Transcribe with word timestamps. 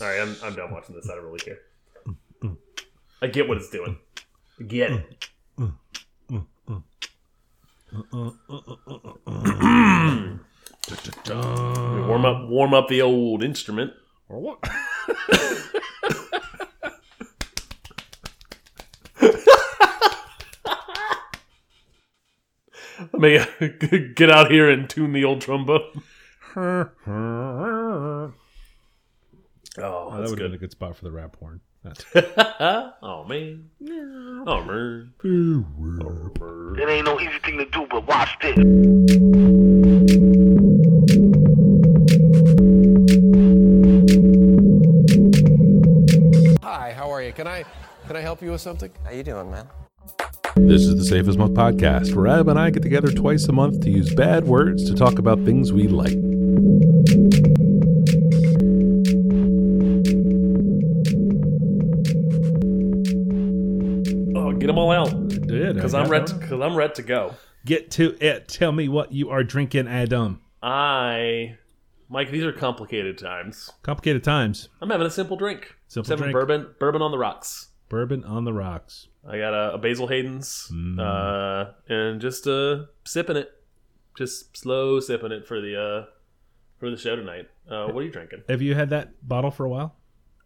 Right, 0.00 0.20
I'm 0.20 0.36
I'm 0.42 0.54
done 0.54 0.72
watching 0.72 0.94
this. 0.94 1.08
I 1.10 1.14
don't 1.14 1.24
really 1.24 1.40
care. 1.40 1.58
I 3.22 3.26
get 3.26 3.48
what 3.48 3.58
it's 3.58 3.70
doing. 3.70 3.98
I 4.58 4.62
get 4.64 4.92
it. 4.92 5.28
Warm 11.30 12.24
up, 12.24 12.48
warm 12.48 12.74
up 12.74 12.88
the 12.88 13.02
old 13.02 13.42
instrument. 13.42 13.92
Or 14.28 14.40
what? 14.40 14.58
Let 23.12 23.20
me 23.20 23.40
get 24.14 24.30
out 24.30 24.50
here 24.50 24.70
and 24.70 24.88
tune 24.88 25.12
the 25.12 25.24
old 25.24 25.40
trombone. 25.40 26.02
Oh, 26.56 28.32
Oh, 29.78 30.10
that 30.10 30.18
that's 30.18 30.30
would 30.30 30.30
have 30.30 30.36
been 30.38 30.46
a 30.46 30.48
good. 30.50 30.60
good 30.60 30.70
spot 30.72 30.96
for 30.96 31.04
the 31.04 31.12
rap 31.12 31.36
horn. 31.36 31.60
oh 33.02 33.24
man. 33.28 33.70
Oh 34.46 34.62
man. 34.64 35.12
Oh, 35.24 36.74
It 36.76 36.88
ain't 36.88 37.06
no 37.06 37.20
easy 37.20 37.38
thing 37.44 37.56
to 37.58 37.64
do, 37.66 37.86
but 37.88 38.06
watch 38.06 38.36
this. 38.42 38.56
Hi, 46.62 46.92
how 46.96 47.10
are 47.10 47.22
you? 47.22 47.32
Can 47.32 47.46
I 47.46 47.64
can 48.06 48.16
I 48.16 48.20
help 48.20 48.40
you 48.42 48.50
with 48.52 48.60
something? 48.60 48.90
How 49.04 49.10
you 49.10 49.22
doing, 49.22 49.50
man? 49.50 49.68
This 50.56 50.82
is 50.82 50.96
the 50.96 51.04
Safe 51.04 51.28
as 51.28 51.36
Milk 51.36 51.52
podcast, 51.52 52.14
where 52.14 52.26
Ab 52.26 52.48
and 52.48 52.58
I 52.58 52.70
get 52.70 52.82
together 52.82 53.10
twice 53.12 53.44
a 53.48 53.52
month 53.52 53.82
to 53.82 53.90
use 53.90 54.12
bad 54.14 54.44
words 54.46 54.88
to 54.90 54.94
talk 54.96 55.18
about 55.18 55.44
things 55.44 55.72
we 55.72 55.86
like. 55.88 56.16
Them 64.70 64.78
all 64.78 64.90
out. 64.90 65.28
Did 65.28 65.74
Because 65.74 65.94
I'm 65.94 66.08
ready. 66.08 66.32
Because 66.32 66.60
I'm 66.60 66.74
ready 66.74 66.94
to 66.94 67.02
go. 67.02 67.34
Get 67.64 67.90
to 67.92 68.16
it. 68.24 68.48
Tell 68.48 68.72
me 68.72 68.88
what 68.88 69.12
you 69.12 69.28
are 69.30 69.44
drinking, 69.44 69.86
Adam. 69.88 70.40
I, 70.62 71.56
Mike, 72.08 72.30
these 72.30 72.44
are 72.44 72.52
complicated 72.52 73.18
times. 73.18 73.70
Complicated 73.82 74.24
times. 74.24 74.68
I'm 74.80 74.90
having 74.90 75.06
a 75.06 75.10
simple 75.10 75.36
drink. 75.36 75.74
Simple 75.88 76.10
having 76.10 76.32
drink. 76.32 76.34
bourbon, 76.34 76.74
bourbon 76.78 77.02
on 77.02 77.10
the 77.10 77.18
rocks. 77.18 77.68
Bourbon 77.88 78.24
on 78.24 78.44
the 78.44 78.52
rocks. 78.52 79.08
I 79.28 79.36
got 79.38 79.52
a, 79.52 79.74
a 79.74 79.78
Basil 79.78 80.06
Hayden's, 80.06 80.70
Mm. 80.72 80.98
uh, 80.98 81.72
and 81.88 82.20
just 82.20 82.46
uh, 82.46 82.84
sipping 83.04 83.36
it, 83.36 83.50
just 84.16 84.56
slow 84.56 84.98
sipping 85.00 85.32
it 85.32 85.46
for 85.46 85.60
the 85.60 85.76
uh, 85.78 86.06
for 86.78 86.90
the 86.90 86.96
show 86.96 87.16
tonight. 87.16 87.48
Uh, 87.70 87.86
what 87.88 88.00
are 88.00 88.04
you 88.04 88.12
drinking? 88.12 88.42
Have 88.48 88.62
you 88.62 88.74
had 88.74 88.90
that 88.90 89.26
bottle 89.28 89.50
for 89.50 89.66
a 89.66 89.68
while? 89.68 89.96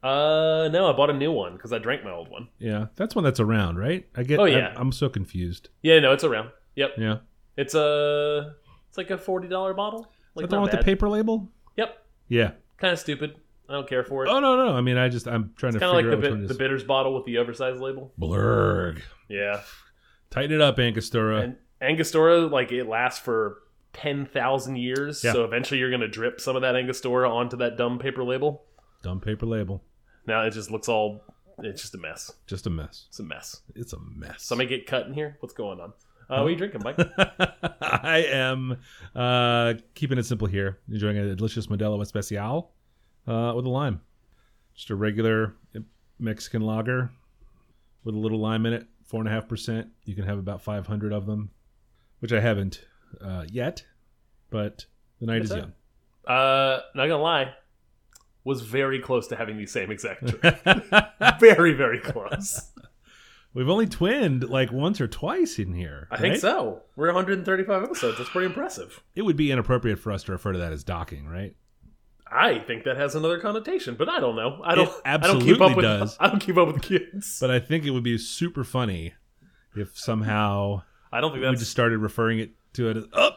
Uh, 0.04 0.68
no, 0.68 0.86
I 0.88 0.92
bought 0.92 1.08
a 1.08 1.14
new 1.14 1.32
one 1.32 1.54
because 1.54 1.72
I 1.72 1.78
drank 1.78 2.04
my 2.04 2.10
old 2.12 2.28
one. 2.28 2.48
Yeah, 2.58 2.86
that's 2.94 3.14
one 3.14 3.24
that's 3.24 3.40
around, 3.40 3.78
right? 3.78 4.06
I 4.14 4.22
get. 4.22 4.38
Oh, 4.38 4.44
yeah. 4.44 4.74
I, 4.76 4.80
am 4.80 4.92
so 4.92 5.08
confused. 5.08 5.70
Yeah, 5.82 5.98
no, 6.00 6.12
it's 6.12 6.24
around. 6.24 6.50
Yep, 6.76 6.90
Yeah, 6.98 7.18
it's 7.56 7.74
a 7.74 8.54
it's 8.88 8.98
like 8.98 9.10
a 9.10 9.16
forty 9.16 9.48
dollar 9.48 9.72
bottle. 9.72 10.00
is 10.00 10.06
Like 10.34 10.42
that 10.44 10.50
the 10.50 10.56
one 10.56 10.62
with 10.64 10.72
the 10.72 10.84
paper 10.84 11.08
label? 11.08 11.48
Yep, 11.76 11.96
Yeah. 12.28 12.50
kind 12.76 12.92
of 12.92 12.98
stupid. 12.98 13.36
I 13.68 13.72
don't 13.72 13.88
care 13.88 14.04
for 14.04 14.26
it. 14.26 14.28
Oh 14.28 14.40
no, 14.40 14.56
no. 14.56 14.76
I 14.76 14.82
mean, 14.82 14.98
I 14.98 15.08
just 15.08 15.26
I'm 15.26 15.54
trying 15.56 15.72
to 15.72 15.78
kind 15.78 15.92
of 15.92 15.96
figure 15.98 16.10
like 16.10 16.18
out 16.18 16.30
the 16.32 16.36
bit, 16.36 16.48
the 16.48 16.54
bitters 16.54 16.84
bottle 16.84 17.14
with 17.14 17.24
the 17.24 17.38
oversized 17.38 17.80
label. 17.80 18.12
Blurg. 18.20 19.00
Yeah, 19.30 19.62
Tighten 20.30 20.52
it 20.52 20.60
up, 20.60 20.78
Angostura. 20.78 21.40
and 21.40 21.56
Angostura 21.80 22.40
like 22.46 22.72
it 22.72 22.86
lasts 22.86 23.20
for 23.20 23.62
ten 23.94 24.26
thousand 24.26 24.76
years. 24.76 25.24
Yeah. 25.24 25.32
So 25.32 25.44
eventually 25.44 25.80
you're 25.80 25.90
gonna 25.90 26.08
drip 26.08 26.42
some 26.42 26.56
of 26.56 26.62
that 26.62 26.76
Angostura 26.76 27.30
onto 27.32 27.56
that 27.56 27.78
dumb 27.78 27.98
paper 27.98 28.22
label. 28.22 28.64
Dumb 29.02 29.20
paper 29.20 29.46
label. 29.46 29.82
Now 30.26 30.42
it 30.42 30.50
just 30.50 30.70
looks 30.70 30.88
all. 30.88 31.22
It's 31.58 31.82
just 31.82 31.94
a 31.94 31.98
mess. 31.98 32.32
Just 32.46 32.66
a 32.66 32.70
mess. 32.70 33.06
It's 33.08 33.20
a 33.20 33.22
mess. 33.22 33.60
It's 33.74 33.92
a 33.92 33.98
mess. 34.00 34.42
Somebody 34.42 34.68
get 34.68 34.86
cut 34.86 35.06
in 35.06 35.14
here. 35.14 35.36
What's 35.40 35.54
going 35.54 35.80
on? 35.80 35.92
Uh, 36.28 36.38
what 36.40 36.46
are 36.46 36.50
you 36.50 36.56
drinking, 36.56 36.80
Mike? 36.82 36.96
I 37.80 38.24
am 38.30 38.78
uh, 39.14 39.74
keeping 39.94 40.18
it 40.18 40.24
simple 40.24 40.48
here. 40.48 40.78
Enjoying 40.90 41.18
a 41.18 41.34
delicious 41.34 41.66
Modelo 41.66 42.00
Especial 42.00 42.70
uh, 43.26 43.52
with 43.54 43.66
a 43.66 43.68
lime. 43.68 44.00
Just 44.74 44.90
a 44.90 44.94
regular 44.96 45.54
Mexican 46.18 46.62
lager 46.62 47.10
with 48.04 48.14
a 48.14 48.18
little 48.18 48.38
lime 48.38 48.66
in 48.66 48.72
it, 48.72 48.86
four 49.04 49.20
and 49.20 49.28
a 49.28 49.32
half 49.32 49.48
percent. 49.48 49.88
You 50.04 50.14
can 50.14 50.24
have 50.24 50.38
about 50.38 50.62
five 50.62 50.86
hundred 50.86 51.12
of 51.12 51.26
them, 51.26 51.50
which 52.20 52.32
I 52.32 52.40
haven't 52.40 52.84
uh, 53.20 53.44
yet, 53.50 53.84
but 54.50 54.86
the 55.20 55.26
night 55.26 55.42
is 55.42 55.50
young. 55.50 55.72
Uh, 56.26 56.80
not 56.94 57.06
gonna 57.06 57.18
lie, 57.18 57.54
was 58.44 58.60
very 58.60 59.00
close 59.00 59.26
to 59.28 59.36
having 59.36 59.56
the 59.56 59.66
same 59.66 59.90
exact 59.90 60.24
drink. 60.40 60.84
very, 61.40 61.72
very 61.72 61.98
close. 61.98 62.70
We've 63.54 63.68
only 63.68 63.86
twinned 63.86 64.48
like 64.48 64.72
once 64.72 65.00
or 65.00 65.06
twice 65.06 65.58
in 65.58 65.74
here. 65.74 66.08
I 66.10 66.18
think 66.18 66.36
so. 66.36 66.82
We're 66.96 67.06
135 67.06 67.84
episodes. 67.84 68.18
That's 68.18 68.30
pretty 68.30 68.46
impressive. 68.46 69.00
It 69.14 69.22
would 69.22 69.36
be 69.36 69.52
inappropriate 69.52 70.00
for 70.00 70.10
us 70.10 70.24
to 70.24 70.32
refer 70.32 70.52
to 70.52 70.58
that 70.58 70.72
as 70.72 70.82
docking, 70.82 71.26
right? 71.26 71.54
I 72.26 72.58
think 72.58 72.82
that 72.84 72.96
has 72.96 73.14
another 73.14 73.38
connotation, 73.38 73.94
but 73.94 74.08
I 74.08 74.18
don't 74.18 74.34
know. 74.34 74.60
I 74.64 74.74
don't. 74.74 74.88
It 74.88 74.94
I 75.04 75.16
don't 75.18 75.40
keep 75.40 75.60
absolutely 75.60 75.70
up 75.70 75.76
with. 75.76 75.84
does. 75.84 76.16
I 76.18 76.26
don't 76.26 76.40
keep 76.40 76.56
up 76.56 76.66
with 76.66 76.82
kids. 76.82 77.38
But 77.40 77.52
I 77.52 77.60
think 77.60 77.84
it 77.84 77.90
would 77.90 78.02
be 78.02 78.18
super 78.18 78.64
funny 78.64 79.14
if 79.76 79.96
somehow 79.96 80.82
I 81.12 81.20
don't 81.20 81.30
think 81.30 81.44
we 81.44 81.50
just 81.52 81.70
started 81.70 81.98
referring 81.98 82.40
it 82.40 82.50
to 82.72 82.88
it 82.90 82.96
as 82.96 83.04
oh, 83.12 83.30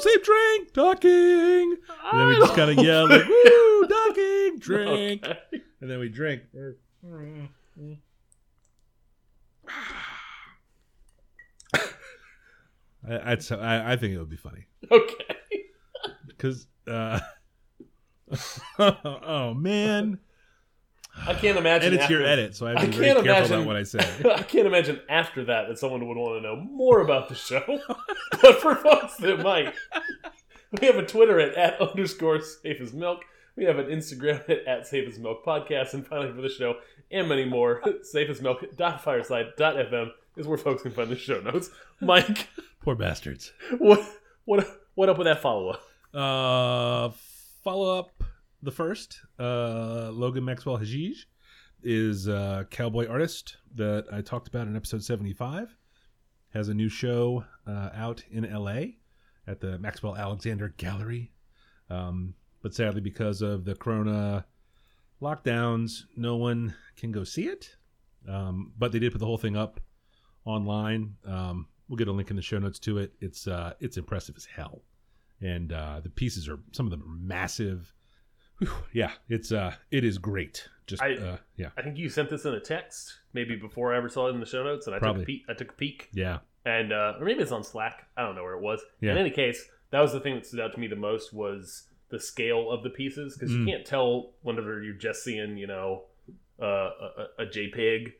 safe 0.00 0.22
drink 0.22 0.72
docking 0.72 1.76
and 2.12 2.20
then 2.20 2.26
we 2.28 2.36
just 2.36 2.54
kind 2.54 2.70
of 2.78 2.84
yell 2.84 3.08
like 3.08 3.26
woo 3.26 3.86
docking 3.88 4.58
drink. 4.60 5.24
Okay. 5.26 5.62
and 5.80 5.90
then 5.90 5.98
we 5.98 6.08
drink. 6.08 6.42
I, 13.08 13.32
I'd, 13.32 13.42
so- 13.42 13.58
I, 13.60 13.92
I 13.92 13.96
think 13.96 14.14
it 14.14 14.18
would 14.18 14.30
be 14.30 14.36
funny. 14.36 14.66
Okay. 14.90 15.36
because 16.26 16.66
uh, 16.86 17.20
oh 18.78 19.54
man 19.54 20.18
I 21.26 21.34
can't 21.34 21.56
imagine. 21.56 21.92
and 21.92 22.00
it's 22.00 22.10
your 22.10 22.22
edit 22.22 22.54
so 22.56 22.66
I 22.66 22.70
have 22.70 22.80
to 22.80 22.86
be 22.88 22.92
very 22.96 23.06
can't 23.14 23.24
careful 23.24 23.44
imagine- 23.44 23.54
about 23.56 23.66
what 23.66 23.76
I 23.76 23.82
say 23.84 23.98
I 24.34 24.42
can't 24.42 24.66
imagine 24.66 25.00
after 25.08 25.44
that 25.44 25.68
that 25.68 25.78
someone 25.78 26.06
would 26.08 26.16
want 26.16 26.42
to 26.42 26.48
know 26.48 26.56
more 26.56 27.00
about 27.00 27.28
the 27.28 27.34
show. 27.34 27.62
but 28.42 28.60
for 28.60 28.74
folks 28.76 29.16
that 29.18 29.40
might, 29.40 29.74
we 30.80 30.86
have 30.86 30.96
a 30.96 31.06
Twitter 31.06 31.38
at, 31.40 31.54
at 31.54 31.80
underscore 31.80 32.40
safe 32.40 32.80
as 32.80 32.92
milk. 32.92 33.24
We 33.56 33.64
have 33.64 33.78
an 33.78 33.86
Instagram 33.86 34.48
at, 34.50 34.66
at 34.66 34.86
safe 34.86 35.08
as 35.08 35.18
milk 35.18 35.44
podcast. 35.44 35.94
And 35.94 36.04
finally, 36.06 36.32
for 36.32 36.42
the 36.42 36.48
show 36.48 36.76
and 37.12 37.28
many 37.28 37.44
more, 37.44 37.80
safe 38.02 38.28
as 38.28 38.42
milk.fireside.fm 38.42 40.10
is 40.36 40.46
where 40.48 40.58
folks 40.58 40.82
can 40.82 40.90
find 40.90 41.08
the 41.10 41.16
show 41.16 41.40
notes. 41.40 41.70
Mike, 42.00 42.48
poor 42.82 42.96
bastards 42.96 43.52
what 43.78 44.04
what 44.46 44.66
what 44.96 45.08
up 45.08 45.16
with 45.18 45.26
that 45.26 45.40
follow 45.40 45.68
up? 45.70 45.82
Uh, 46.12 47.10
follow 47.62 47.98
up 47.98 48.10
the 48.64 48.72
first, 48.72 49.20
uh, 49.38 50.10
Logan 50.10 50.44
Maxwell 50.44 50.78
Hagege 50.78 51.26
is 51.82 52.26
a 52.28 52.66
cowboy 52.70 53.06
artist 53.06 53.58
that 53.74 54.06
I 54.10 54.22
talked 54.22 54.48
about 54.48 54.66
in 54.66 54.76
episode 54.76 55.04
75. 55.04 55.76
Has 56.54 56.68
a 56.68 56.74
new 56.74 56.88
show 56.88 57.44
uh, 57.66 57.90
out 57.94 58.24
in 58.30 58.50
LA 58.50 58.96
at 59.46 59.60
the 59.60 59.78
Maxwell 59.78 60.16
Alexander 60.16 60.74
Gallery. 60.76 61.32
Um, 61.90 62.34
but 62.62 62.74
sadly, 62.74 63.00
because 63.00 63.42
of 63.42 63.64
the 63.64 63.74
corona 63.74 64.46
lockdowns, 65.20 66.04
no 66.16 66.36
one 66.36 66.74
can 66.96 67.12
go 67.12 67.24
see 67.24 67.48
it. 67.48 67.76
Um, 68.26 68.72
but 68.78 68.92
they 68.92 68.98
did 68.98 69.12
put 69.12 69.18
the 69.18 69.26
whole 69.26 69.36
thing 69.36 69.56
up 69.56 69.80
online. 70.46 71.16
Um, 71.26 71.66
we'll 71.88 71.98
get 71.98 72.08
a 72.08 72.12
link 72.12 72.30
in 72.30 72.36
the 72.36 72.42
show 72.42 72.58
notes 72.58 72.78
to 72.80 72.98
it. 72.98 73.12
It's 73.20 73.46
uh, 73.46 73.74
it's 73.80 73.98
impressive 73.98 74.36
as 74.36 74.46
hell 74.46 74.82
and 75.40 75.72
uh, 75.72 76.00
the 76.02 76.08
pieces 76.08 76.48
are 76.48 76.58
some 76.72 76.86
of 76.86 76.90
them 76.90 77.02
are 77.02 77.18
massive. 77.20 77.92
Whew, 78.58 78.70
yeah, 78.92 79.12
it's 79.28 79.52
uh, 79.52 79.74
it 79.90 80.04
is 80.04 80.18
great. 80.18 80.68
Just 80.86 81.02
I- 81.02 81.14
uh, 81.16 81.36
yeah, 81.56 81.70
I 81.76 81.82
think 81.82 81.96
you 81.98 82.08
sent 82.08 82.30
this 82.30 82.44
in 82.44 82.54
a 82.54 82.60
text 82.60 83.18
maybe 83.32 83.56
before 83.56 83.92
I 83.94 83.96
ever 83.96 84.08
saw 84.08 84.28
it 84.28 84.34
in 84.34 84.40
the 84.40 84.46
show 84.46 84.62
notes, 84.62 84.86
and 84.86 84.94
I 84.94 84.98
Probably. 84.98 85.22
took 85.22 85.24
a 85.24 85.32
peek. 85.32 85.42
I 85.48 85.54
took 85.54 85.70
a 85.70 85.74
peek. 85.74 86.08
yeah, 86.12 86.38
and 86.64 86.92
uh, 86.92 87.14
or 87.18 87.24
maybe 87.24 87.40
it's 87.42 87.52
on 87.52 87.64
Slack. 87.64 88.06
I 88.16 88.22
don't 88.22 88.34
know 88.36 88.42
where 88.42 88.54
it 88.54 88.62
was. 88.62 88.80
Yeah. 89.00 89.12
In 89.12 89.18
any 89.18 89.30
case, 89.30 89.66
that 89.90 90.00
was 90.00 90.12
the 90.12 90.20
thing 90.20 90.34
that 90.34 90.46
stood 90.46 90.60
out 90.60 90.72
to 90.74 90.78
me 90.80 90.86
the 90.86 90.96
most 90.96 91.32
was 91.32 91.84
the 92.10 92.20
scale 92.20 92.70
of 92.70 92.82
the 92.82 92.90
pieces 92.90 93.34
because 93.36 93.50
Mm. 93.52 93.60
you 93.60 93.66
can't 93.66 93.84
tell 93.86 94.32
whenever 94.42 94.82
you're 94.82 94.94
just 94.94 95.24
seeing 95.24 95.56
you 95.56 95.66
know 95.66 96.02
uh, 96.62 96.66
a, 96.66 97.26
a 97.40 97.46
JPEG 97.46 98.12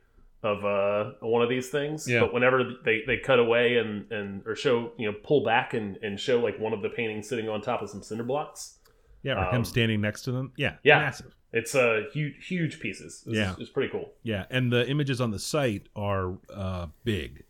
of 0.43 0.65
uh, 0.65 1.13
one 1.21 1.43
of 1.43 1.49
these 1.49 1.69
things. 1.71 2.09
Yeah. 2.09 2.21
But 2.21 2.35
whenever 2.35 2.65
they, 2.85 3.03
they 3.07 3.17
cut 3.19 3.39
away 3.39 3.77
and, 3.79 4.11
and 4.11 4.43
or 4.47 4.57
show 4.57 4.93
you 4.99 5.11
know 5.11 5.17
pull 5.23 5.45
back 5.45 5.75
and, 5.75 5.97
and 5.99 6.19
show 6.19 6.41
like 6.41 6.59
one 6.59 6.73
of 6.73 6.83
the 6.83 6.89
paintings 6.89 7.29
sitting 7.29 7.49
on 7.49 7.61
top 7.61 7.83
of 7.83 7.89
some 7.91 8.03
cinder 8.03 8.25
blocks, 8.25 8.79
yeah. 9.25 9.33
Or 9.49 9.51
him 9.51 9.57
Um, 9.57 9.65
standing 9.65 10.01
next 10.01 10.23
to 10.23 10.33
them. 10.33 10.53
Yeah, 10.57 10.77
yeah. 10.85 11.01
massive. 11.01 11.35
it's 11.53 11.75
uh, 11.75 12.03
huge 12.13 12.47
huge 12.47 12.79
pieces. 12.79 13.25
It's, 13.27 13.37
Yeah. 13.37 13.57
it's 13.59 13.71
pretty 13.71 13.91
cool. 13.91 14.13
Yeah, 14.23 14.47
and 14.51 14.73
the 14.73 14.89
images 14.89 15.21
on 15.21 15.33
the 15.33 15.39
site 15.41 15.89
are 15.97 16.39
uh, 16.55 16.87
big, 17.05 17.43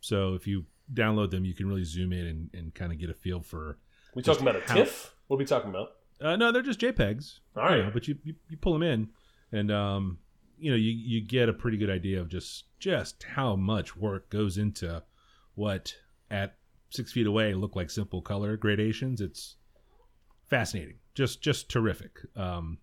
so 0.00 0.32
if 0.34 0.46
you 0.46 0.64
download 0.94 1.30
them, 1.32 1.44
you 1.44 1.52
can 1.52 1.66
really 1.68 1.84
zoom 1.84 2.12
in 2.12 2.26
and, 2.26 2.50
and 2.54 2.74
kind 2.74 2.92
of 2.92 2.98
get 2.98 3.10
a 3.10 3.14
feel 3.14 3.40
for. 3.42 3.76
We 4.14 4.22
talking 4.22 4.46
about 4.48 4.56
a 4.56 4.60
TIFF? 4.74 5.14
What 5.26 5.36
are 5.36 5.38
we 5.38 5.44
talking 5.44 5.68
about? 5.70 5.88
Uh, 6.20 6.36
no, 6.36 6.50
they're 6.52 6.62
just 6.62 6.80
JPEGs. 6.80 7.40
All 7.56 7.76
you 7.76 7.82
know, 7.82 7.90
but 7.92 8.06
you, 8.08 8.16
you 8.24 8.34
you 8.48 8.56
pull 8.56 8.72
them 8.72 8.82
in, 8.82 9.08
and 9.52 9.70
um, 9.70 10.18
you 10.58 10.70
know, 10.70 10.76
you 10.76 10.90
you 10.92 11.20
get 11.20 11.48
a 11.50 11.52
pretty 11.52 11.76
good 11.76 11.90
idea 11.90 12.20
of 12.20 12.28
just 12.28 12.64
just 12.78 13.22
how 13.24 13.56
much 13.56 13.96
work 13.96 14.30
goes 14.30 14.56
into 14.58 15.02
what 15.54 15.94
at 16.30 16.56
six 16.90 17.12
feet 17.12 17.26
away 17.26 17.52
look 17.52 17.74
like 17.76 17.90
simple 17.90 18.22
color 18.22 18.56
gradations. 18.56 19.20
It's 19.20 19.56
fascinating, 20.48 20.96
just 21.16 21.42
just 21.42 21.68
terrific. 21.68 22.20
Um, 22.36 22.78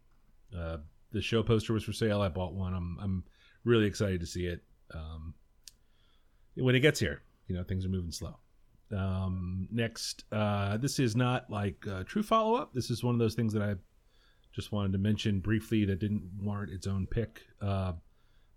uh, 0.57 0.77
the 1.11 1.21
show 1.21 1.43
poster 1.43 1.71
was 1.71 1.83
for 1.83 1.93
sale. 1.93 2.21
I 2.21 2.27
bought 2.27 2.53
one. 2.53 2.73
I'm 2.73 2.97
I'm 3.01 3.23
really 3.63 3.85
excited 3.85 4.19
to 4.19 4.25
see 4.25 4.47
it. 4.47 4.61
Um, 4.93 5.35
when 6.55 6.75
it 6.75 6.81
gets 6.81 6.99
here, 6.99 7.21
you 7.47 7.55
know, 7.55 7.63
things 7.63 7.85
are 7.85 7.89
moving 7.89 8.11
slow. 8.11 8.35
Um, 8.91 9.67
next, 9.71 10.25
uh, 10.31 10.77
this 10.77 10.99
is 10.99 11.15
not 11.15 11.49
like 11.49 11.85
a 11.87 12.03
true 12.03 12.21
follow 12.23 12.55
up. 12.55 12.73
This 12.73 12.91
is 12.91 13.03
one 13.03 13.15
of 13.15 13.19
those 13.19 13.33
things 13.33 13.53
that 13.53 13.63
I 13.63 13.75
just 14.53 14.71
wanted 14.71 14.91
to 14.91 14.99
mention 14.99 15.39
briefly 15.39 15.85
that 15.85 15.99
didn't 15.99 16.29
warrant 16.41 16.71
its 16.71 16.85
own 16.85 17.07
pick. 17.07 17.41
Uh, 17.61 17.93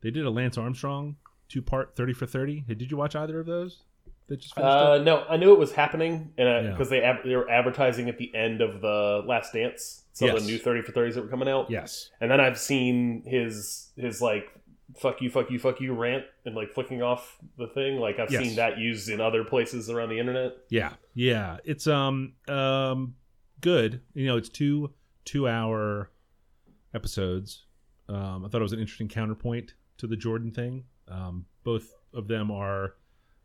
they 0.03 0.11
did 0.11 0.27
a 0.27 0.31
Lance 0.31 0.59
Armstrong 0.59 1.17
two 1.49 1.63
part 1.63 1.97
30 1.97 2.13
for 2.13 2.27
30. 2.27 2.65
Hey, 2.67 2.75
did 2.75 2.91
you 2.91 2.97
watch 2.97 3.15
either 3.15 3.39
of 3.39 3.47
those? 3.47 3.85
That 4.29 4.41
just 4.41 4.55
finished 4.55 4.67
Uh, 4.69 4.95
up? 4.95 5.03
no, 5.03 5.25
I 5.29 5.37
knew 5.37 5.53
it 5.53 5.59
was 5.59 5.73
happening, 5.73 6.33
and 6.37 6.49
Yeah. 6.67 6.71
because 6.73 6.89
they 6.91 7.01
they 7.25 7.37
were 7.37 7.49
advertising 7.51 8.09
at 8.09 8.19
the 8.19 8.35
end 8.35 8.61
of 8.61 8.81
the 8.81 9.23
Last 9.27 9.53
Dance, 9.53 10.05
so 10.13 10.27
Yes. 10.27 10.41
the 10.45 10.51
new 10.53 10.59
thirty 10.59 10.83
for 10.83 10.93
thirties 10.93 11.15
that 11.15 11.23
were 11.23 11.29
coming 11.31 11.49
out. 11.49 11.71
Yes. 11.71 12.11
And 12.21 12.31
then 12.31 12.41
I've 12.41 12.59
seen 12.59 13.23
his 13.25 13.93
his 13.97 14.21
like 14.21 14.51
fuck 14.97 15.21
you, 15.21 15.29
fuck 15.29 15.51
you, 15.51 15.59
fuck 15.59 15.81
you 15.81 15.93
rant 15.93 16.25
and 16.45 16.55
like 16.55 16.73
flicking 16.73 17.03
off 17.03 17.39
the 17.59 17.67
thing. 17.67 17.99
Like 17.99 18.19
I've 18.19 18.31
Yes. 18.33 18.43
seen 18.45 18.57
that 18.57 18.79
used 18.79 19.09
in 19.09 19.21
other 19.21 19.45
places 19.45 19.91
around 19.91 20.09
the 20.11 20.19
internet. 20.19 20.53
Yeah. 20.71 20.95
Yeah. 21.15 21.59
It's 21.65 21.87
um 21.87 22.35
um 22.49 23.15
good. 23.61 24.01
You 24.15 24.27
know, 24.27 24.37
it's 24.37 24.49
two 24.49 24.93
two 25.25 25.49
hour 25.49 26.11
episodes. 26.95 27.65
Um, 28.09 28.45
I 28.45 28.49
thought 28.49 28.61
it 28.61 28.63
was 28.63 28.73
an 28.73 28.79
interesting 28.81 29.09
counterpoint 29.09 29.75
to 29.99 30.07
the 30.07 30.17
Jordan 30.17 30.53
thing. 30.53 30.85
Um, 31.09 31.47
both 31.65 31.93
of 32.15 32.29
them 32.29 32.51
are, 32.51 32.95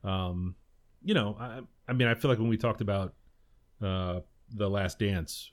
um, 0.03 0.55
you 1.03 1.13
know, 1.13 1.35
I, 1.39 1.59
I 1.87 1.93
mean, 1.93 2.07
I 2.07 2.13
feel 2.13 2.29
like 2.29 2.39
when 2.39 2.49
we 2.49 2.57
talked 2.57 2.81
about 2.81 3.13
uh, 3.81 4.19
the 4.53 4.69
Last 4.69 4.99
Dance, 4.99 5.51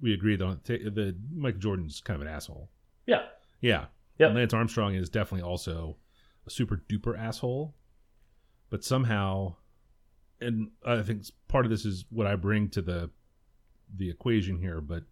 we 0.00 0.12
agreed 0.14 0.42
on 0.42 0.58
t- 0.64 0.88
the 0.88 1.16
Michael 1.34 1.60
Jordan's 1.60 2.00
kind 2.00 2.20
of 2.20 2.26
an 2.26 2.32
asshole. 2.32 2.68
Yeah, 3.06 3.22
Yeah. 3.60 3.86
Yep. 4.18 4.28
And 4.28 4.38
Lance 4.38 4.52
Armstrong 4.54 4.94
is 4.94 5.08
definitely 5.08 5.42
also 5.48 5.96
a 6.46 6.50
super 6.50 6.82
duper 6.88 7.18
asshole. 7.18 7.74
But 8.70 8.84
somehow, 8.84 9.56
and 10.40 10.70
I 10.86 11.02
think 11.02 11.24
part 11.48 11.64
of 11.64 11.70
this 11.70 11.84
is 11.84 12.04
what 12.10 12.26
I 12.26 12.36
bring 12.36 12.68
to 12.70 12.82
the 12.82 13.10
the 13.96 14.08
equation 14.10 14.58
here, 14.58 14.80
but 14.80 15.02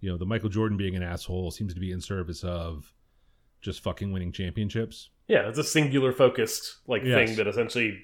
you 0.00 0.10
know, 0.10 0.16
the 0.18 0.26
Michael 0.26 0.48
Jordan 0.50 0.76
being 0.76 0.94
an 0.96 1.02
asshole 1.02 1.50
seems 1.50 1.72
to 1.74 1.80
be 1.80 1.90
in 1.92 2.00
service 2.00 2.44
of 2.44 2.92
just 3.62 3.80
fucking 3.82 4.12
winning 4.12 4.32
championships. 4.32 5.10
yeah, 5.28 5.48
it's 5.48 5.58
a 5.58 5.64
singular 5.64 6.12
focused 6.12 6.78
like 6.86 7.02
Yes. 7.04 7.28
thing 7.28 7.36
that 7.36 7.46
essentially 7.46 7.98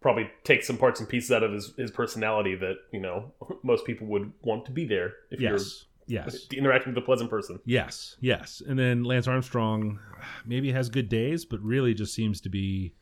probably 0.00 0.30
take 0.44 0.62
some 0.62 0.76
parts 0.78 1.00
and 1.00 1.08
pieces 1.08 1.30
out 1.32 1.42
of 1.42 1.52
his 1.52 1.74
his 1.76 1.90
personality 1.90 2.54
that 2.54 2.76
you 2.92 3.00
know 3.00 3.32
most 3.62 3.84
people 3.84 4.06
would 4.06 4.32
want 4.42 4.64
to 4.66 4.70
be 4.72 4.84
there 4.86 5.12
if 5.30 5.40
Yes. 5.40 5.50
you're 5.50 6.24
Yes. 6.24 6.46
interacting 6.54 6.94
with 6.94 7.02
a 7.02 7.04
pleasant 7.04 7.28
person. 7.28 7.60
Yes, 7.66 8.16
yes. 8.20 8.62
And 8.66 8.78
then 8.78 9.04
Lance 9.04 9.28
Armstrong 9.28 9.98
maybe 10.46 10.72
has 10.72 10.88
good 10.88 11.10
days, 11.10 11.44
but 11.44 11.60
really 11.60 11.92
just 11.92 12.14
seems 12.14 12.40
to 12.40 12.48
be 12.48 12.94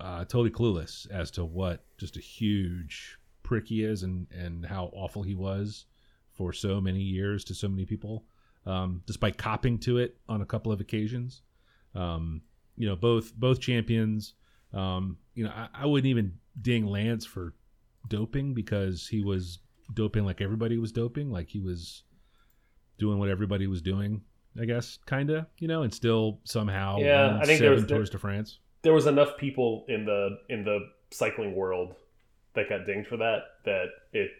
uh, 0.00 0.18
totally 0.26 0.50
clueless 0.50 1.10
as 1.10 1.30
to 1.30 1.46
what 1.46 1.84
just 1.96 2.18
a 2.18 2.20
huge 2.20 3.18
prick 3.42 3.68
he 3.68 3.82
is 3.84 4.02
and, 4.02 4.26
and 4.32 4.66
how 4.66 4.90
awful 4.92 5.22
he 5.22 5.34
was 5.34 5.86
for 6.32 6.52
so 6.52 6.78
many 6.80 7.00
years 7.00 7.42
to 7.44 7.54
so 7.54 7.68
many 7.68 7.86
people, 7.86 8.24
um, 8.66 9.02
despite 9.06 9.38
copping 9.38 9.78
to 9.78 9.96
it 9.98 10.16
on 10.28 10.42
a 10.42 10.46
couple 10.46 10.72
of 10.72 10.80
occasions. 10.80 11.40
Um, 11.94 12.42
you 12.76 12.86
know, 12.88 12.96
both 12.96 13.34
both 13.34 13.60
champions. 13.60 14.34
Um, 14.74 15.16
you 15.34 15.44
know, 15.44 15.50
I, 15.54 15.68
I 15.82 15.86
wouldn't 15.86 16.06
even 16.08 16.34
ding 16.60 16.86
Lance 16.86 17.24
for 17.26 17.54
doping 18.08 18.54
because 18.54 19.06
he 19.08 19.22
was 19.22 19.58
doping 19.92 20.24
like 20.24 20.40
everybody 20.40 20.78
was 20.78 20.92
doping, 20.92 21.30
like 21.30 21.48
he 21.48 21.60
was 21.60 22.04
doing 22.98 23.18
what 23.18 23.28
everybody 23.28 23.66
was 23.66 23.82
doing, 23.82 24.22
I 24.60 24.64
guess, 24.64 24.98
kind 25.06 25.30
of, 25.30 25.46
you 25.58 25.68
know, 25.68 25.82
and 25.82 25.92
still 25.92 26.40
somehow 26.44 26.98
Yeah, 26.98 27.38
I 27.40 27.44
think 27.44 27.60
there 27.60 27.72
was- 27.72 27.86
there- 27.86 27.98
Tours 27.98 28.10
de 28.10 28.18
France. 28.18 28.58
there 28.82 28.92
was 28.92 29.06
enough 29.06 29.36
people 29.38 29.84
in 29.88 30.04
the 30.04 30.38
in 30.48 30.64
the 30.64 30.78
cycling 31.10 31.54
world 31.54 31.94
that 32.54 32.68
got 32.68 32.84
dinged 32.86 33.08
for 33.08 33.16
that 33.16 33.42
that 33.64 33.86
it 34.12 34.30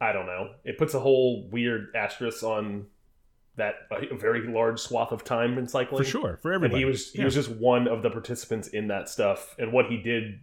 I 0.00 0.12
don't 0.12 0.26
know. 0.26 0.50
It 0.64 0.76
puts 0.78 0.92
a 0.94 1.00
whole 1.00 1.48
weird 1.50 1.88
asterisk 1.94 2.42
on 2.42 2.86
that 3.56 3.74
a 3.90 4.14
very 4.16 4.46
large 4.46 4.78
swath 4.78 5.12
of 5.12 5.24
time 5.24 5.56
in 5.58 5.66
cycling. 5.66 6.02
For 6.04 6.08
sure, 6.08 6.36
for 6.42 6.52
And 6.52 6.56
everybody. 6.64 6.80
he 6.82 6.84
was 6.84 7.12
he 7.12 7.18
Yeah. 7.20 7.24
was 7.26 7.34
just 7.34 7.50
one 7.50 7.88
of 7.88 8.02
the 8.02 8.10
participants 8.10 8.68
in 8.68 8.88
that 8.88 9.08
stuff 9.08 9.54
and 9.58 9.72
what 9.72 9.86
he 9.86 9.96
did 9.96 10.40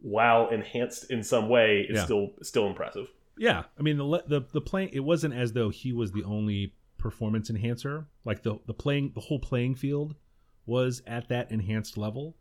while 0.00 0.48
enhanced 0.50 1.10
in 1.10 1.22
some 1.22 1.48
way 1.48 1.80
is 1.88 1.96
Yeah. 1.96 2.04
still 2.04 2.34
still 2.42 2.66
impressive. 2.66 3.08
Yeah, 3.36 3.64
I 3.78 3.82
mean 3.82 3.96
the 3.98 4.22
the 4.26 4.40
the 4.52 4.60
playing. 4.60 4.90
It 4.92 5.00
wasn't 5.00 5.34
as 5.34 5.52
though 5.52 5.68
he 5.70 5.92
was 5.92 6.12
the 6.12 6.24
only 6.24 6.74
performance 6.98 7.50
enhancer. 7.50 8.06
Like 8.24 8.42
the 8.42 8.58
the 8.66 8.74
playing 8.74 9.12
the 9.14 9.20
whole 9.20 9.38
playing 9.38 9.76
field 9.76 10.16
was 10.66 11.02
at 11.06 11.28
that 11.28 11.50
enhanced 11.50 11.96
level, 11.96 12.36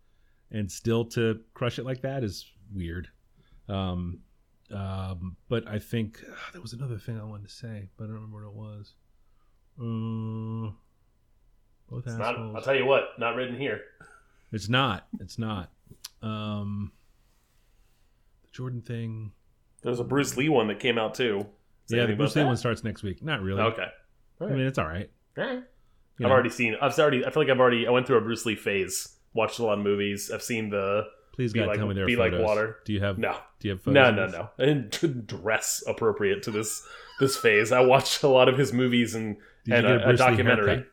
and 0.52 0.72
still 0.72 1.06
to 1.06 1.40
crush 1.54 1.80
it 1.80 1.86
like 1.86 2.02
that 2.02 2.24
is 2.24 2.46
weird. 2.74 3.10
Um, 3.70 4.22
um, 4.72 5.38
but 5.48 5.68
I 5.68 5.80
think 5.80 6.22
there 6.52 6.62
was 6.62 6.74
another 6.74 6.98
thing 6.98 7.20
I 7.20 7.24
wanted 7.24 7.48
to 7.48 7.54
say, 7.54 7.90
but 7.98 8.06
I 8.06 8.08
don't 8.08 8.16
remember 8.16 8.50
what 8.50 8.50
it 8.50 8.54
was. 8.78 8.96
Uh, 9.80 10.72
both 11.90 12.06
It's 12.06 12.16
not 12.16 12.36
assholes. 12.36 12.56
I'll 12.56 12.62
tell 12.62 12.76
you 12.76 12.86
what, 12.86 13.10
not 13.20 13.36
written 13.36 13.58
here. 13.58 13.82
It's 14.52 14.70
not. 14.70 15.08
It's 15.20 15.38
not. 15.38 15.70
Um, 16.22 16.92
the 18.44 18.50
Jordan 18.52 18.82
thing. 18.82 19.32
There's 19.84 20.00
a 20.00 20.04
Bruce 20.04 20.36
Lee 20.38 20.50
one 20.50 20.68
that 20.68 20.80
came 20.80 20.98
out 20.98 21.16
too. 21.16 21.46
Is 21.88 21.94
Yeah, 21.96 22.06
the 22.06 22.16
Bruce 22.16 22.36
Lee 22.36 22.42
that? 22.42 22.48
one 22.48 22.58
starts 22.58 22.84
next 22.84 23.04
week. 23.04 23.24
Not 23.24 23.42
really. 23.42 23.62
Okay. 23.62 23.88
I 24.42 24.46
mean, 24.46 24.60
it's 24.68 24.78
all 24.78 24.88
right. 24.88 25.10
Alright. 25.38 25.64
You 26.20 26.26
I've 26.26 26.30
know, 26.30 26.34
already 26.34 26.50
seen. 26.50 26.76
I've 26.82 26.98
already. 26.98 27.26
I 27.26 27.30
feel 27.30 27.44
like 27.44 27.52
I've 27.52 27.60
already. 27.60 27.88
I 27.88 27.92
went 27.92 28.08
through 28.08 28.18
a 28.18 28.22
Bruce 28.22 28.46
Lee 28.46 28.56
phase. 28.56 29.16
Watched 29.34 29.60
a 29.60 29.64
lot 29.64 29.78
of 29.78 29.84
movies. 29.84 30.32
I've 30.34 30.42
seen 30.42 30.70
the. 30.70 31.04
Please, 31.34 31.54
be 31.54 31.60
God, 31.60 31.68
like- 31.68 31.78
tell 31.78 31.88
me 31.88 31.94
there 31.94 32.06
are 32.06 32.08
be 32.08 32.16
like 32.16 32.34
water. 32.34 32.78
Do 32.86 32.94
you 32.94 33.00
have? 33.02 33.20
No, 33.20 33.38
Do 33.60 33.68
you 33.68 33.74
have 33.76 33.82
photos? 33.84 33.94
no, 33.94 34.12
no, 34.12 34.26
no. 34.28 34.50
I 34.58 34.66
didn't 34.66 35.28
dress 35.28 35.84
appropriate 35.88 36.42
to 36.44 36.52
this 36.52 36.82
this 37.20 37.38
phase. 37.38 37.72
I 37.72 37.82
watched 37.82 38.24
a 38.24 38.28
lot 38.28 38.50
of 38.50 38.58
his 38.58 38.74
movies 38.74 39.14
and 39.14 39.38
Did 39.68 39.72
you 39.72 39.76
and 39.76 39.86
get 39.86 39.92
a 39.92 39.94
a, 39.94 39.98
a 39.98 40.06
Bruce 40.08 40.20
Lee 40.20 40.26
documentary. 40.26 40.68
haircut? 40.68 40.88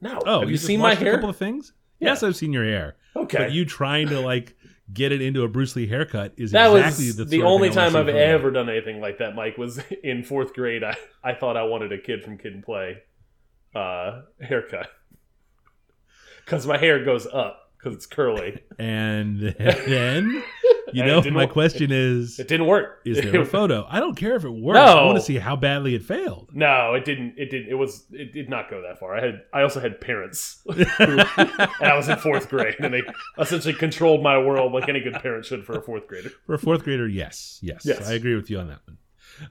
No. 0.00 0.18
Oh, 0.26 0.40
have 0.40 0.48
you, 0.48 0.54
just 0.56 0.66
seen 0.66 0.80
my 0.80 0.94
hair? 0.94 1.12
A 1.12 1.16
couple 1.16 1.30
of 1.30 1.36
things. 1.36 1.72
Yes, 1.98 2.22
I've 2.22 2.36
seen 2.36 2.52
your 2.52 2.64
hair. 2.64 2.96
Okay. 3.14 3.38
But 3.38 3.52
you 3.52 3.64
trying 3.64 4.08
to 4.08 4.20
like 4.20 4.56
get 4.92 5.12
it 5.12 5.22
into 5.22 5.42
a 5.42 5.48
Bruce 5.48 5.76
Lee 5.76 5.86
haircut 5.86 6.32
is 6.36 6.52
that 6.52 6.74
exactly 6.74 7.06
was 7.06 7.16
the, 7.16 7.24
the, 7.24 7.42
only 7.42 7.68
thing 7.68 7.78
I 7.78 7.82
wanna 7.82 7.92
time 7.92 8.00
I've 8.00 8.06
from 8.06 8.16
you. 8.16 8.22
ever 8.22 8.50
done 8.50 8.68
anything 8.70 9.00
like 9.00 9.18
that. 9.18 9.34
Mike 9.34 9.58
was 9.58 9.80
in 10.02 10.22
fourth 10.22 10.54
grade. 10.54 10.82
I 10.82 10.96
I 11.22 11.34
thought 11.34 11.56
I 11.56 11.64
wanted 11.64 11.92
a 11.92 11.98
kid 11.98 12.24
from 12.24 12.38
Kid 12.38 12.54
and 12.54 12.62
Play 12.64 13.02
uh, 13.74 14.22
haircut 14.40 14.88
because 16.44 16.66
my 16.66 16.78
hair 16.78 17.04
goes 17.04 17.26
up 17.26 17.70
because 17.76 17.94
it's 17.94 18.06
curly. 18.06 18.62
And 18.78 19.54
then, 19.58 20.42
you 20.94 21.04
know, 21.04 21.22
my 21.22 21.44
work. 21.44 21.52
question 21.52 21.90
is: 21.92 22.38
It 22.38 22.48
didn't 22.48 22.66
work. 22.66 23.00
Is 23.04 23.20
there 23.22 23.40
a 23.42 23.46
photo? 23.46 23.86
I 23.88 24.00
don't 24.00 24.16
care 24.16 24.36
if 24.36 24.44
it 24.44 24.50
works. 24.50 24.76
No. 24.76 24.84
I 24.84 25.04
want 25.04 25.18
to 25.18 25.24
see 25.24 25.36
how 25.38 25.56
badly 25.56 25.94
it 25.94 26.02
failed. 26.02 26.50
No, 26.52 26.94
it 26.94 27.04
didn't. 27.04 27.34
It 27.36 27.50
didn't. 27.50 27.68
It 27.68 27.74
was. 27.74 28.04
It 28.12 28.32
did 28.32 28.48
not 28.48 28.70
go 28.70 28.82
that 28.82 28.98
far. 28.98 29.16
I 29.16 29.20
had. 29.24 29.42
I 29.52 29.62
also 29.62 29.80
had 29.80 30.00
parents, 30.00 30.62
who, 30.66 30.72
and 30.72 31.20
I 31.80 31.96
was 31.96 32.08
in 32.08 32.16
fourth 32.18 32.48
grade, 32.48 32.76
and 32.80 32.92
they 32.92 33.02
essentially 33.38 33.74
controlled 33.74 34.22
my 34.22 34.38
world 34.38 34.72
like 34.72 34.88
any 34.88 35.00
good 35.00 35.14
parent 35.14 35.44
should 35.44 35.64
for 35.64 35.78
a 35.78 35.82
fourth 35.82 36.06
grader. 36.06 36.30
For 36.46 36.54
a 36.54 36.58
fourth 36.58 36.84
grader, 36.84 37.08
yes, 37.08 37.58
yes, 37.62 37.82
Yes. 37.84 38.08
I 38.08 38.14
agree 38.14 38.34
with 38.34 38.50
you 38.50 38.58
on 38.58 38.68
that 38.68 38.80
one. 38.86 38.98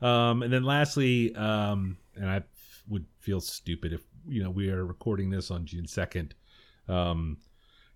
Um, 0.01 0.43
and 0.43 0.51
then 0.53 0.63
lastly, 0.63 1.35
um, 1.35 1.97
and 2.15 2.29
I 2.29 2.43
would 2.87 3.05
feel 3.19 3.39
stupid 3.41 3.93
if 3.93 4.01
you 4.27 4.43
know 4.43 4.49
we 4.49 4.69
are 4.69 4.85
recording 4.85 5.29
this 5.29 5.51
on 5.51 5.65
June 5.65 5.87
second. 5.87 6.35
Um, 6.87 7.37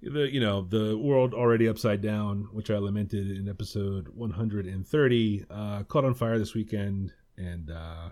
the 0.03 0.29
you 0.31 0.39
know 0.39 0.61
the 0.61 0.97
world 0.97 1.33
already 1.33 1.67
upside 1.67 2.01
down, 2.01 2.47
which 2.51 2.69
I 2.69 2.77
lamented 2.77 3.31
in 3.31 3.47
episode 3.47 4.09
130, 4.09 5.45
uh, 5.49 5.83
caught 5.83 6.05
on 6.05 6.13
fire 6.13 6.37
this 6.37 6.53
weekend, 6.53 7.13
and 7.37 7.71
uh, 7.71 8.09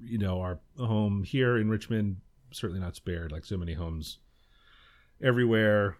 you 0.00 0.18
know 0.18 0.40
our 0.40 0.60
home 0.78 1.22
here 1.22 1.56
in 1.58 1.68
Richmond 1.68 2.18
certainly 2.52 2.80
not 2.80 2.96
spared, 2.96 3.32
like 3.32 3.44
so 3.44 3.56
many 3.56 3.74
homes 3.74 4.18
everywhere. 5.22 5.96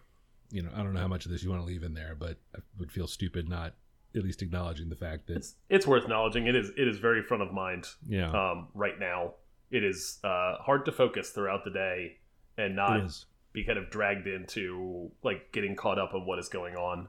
You 0.51 0.63
know, 0.63 0.69
I 0.75 0.83
don't 0.83 0.93
know 0.93 0.99
how 0.99 1.07
much 1.07 1.25
of 1.25 1.31
this 1.31 1.43
you 1.43 1.49
want 1.49 1.61
to 1.61 1.65
leave 1.65 1.83
in 1.83 1.93
there, 1.93 2.15
but 2.17 2.37
I 2.55 2.59
would 2.77 2.91
feel 2.91 3.07
stupid 3.07 3.47
not 3.47 3.73
at 4.13 4.23
least 4.23 4.41
acknowledging 4.41 4.89
the 4.89 4.95
fact 4.95 5.27
that 5.27 5.37
It's 5.37 5.55
it's 5.69 5.87
worth 5.87 6.03
acknowledging. 6.03 6.47
It 6.47 6.55
is. 6.55 6.71
It 6.77 6.87
is 6.87 6.97
very 6.97 7.21
front 7.23 7.43
of 7.43 7.53
mind 7.53 7.87
yeah, 8.07 8.31
um, 8.31 8.67
right 8.73 8.99
now. 8.99 9.35
It 9.69 9.83
is 9.83 10.19
uh, 10.23 10.55
hard 10.59 10.85
to 10.85 10.91
focus 10.91 11.29
throughout 11.29 11.63
the 11.63 11.71
day 11.71 12.17
and 12.57 12.75
not. 12.75 13.25
Be 13.53 13.63
kind 13.63 13.77
of 13.77 13.89
dragged 13.89 14.27
into 14.27 15.11
like 15.23 15.51
getting 15.51 15.75
caught 15.75 15.99
up 15.99 16.13
on 16.13 16.25
what 16.25 16.39
is 16.39 16.47
going 16.49 16.75
on 16.75 17.07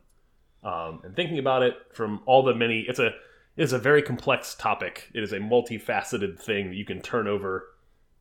um, 0.64 1.00
and 1.04 1.14
thinking 1.14 1.38
about 1.38 1.62
it 1.62 1.74
from 1.92 2.20
all 2.26 2.42
the 2.42 2.54
many. 2.54 2.84
It's 2.88 2.98
a 2.98 3.06
it 3.56 3.62
is 3.64 3.72
a 3.72 3.78
very 3.78 4.02
complex 4.02 4.54
topic. 4.54 5.10
It 5.14 5.22
is 5.22 5.32
a 5.32 5.38
multifaceted 5.38 6.40
thing 6.40 6.68
that 6.70 6.76
you 6.76 6.84
can 6.86 7.00
turn 7.02 7.28
over 7.28 7.66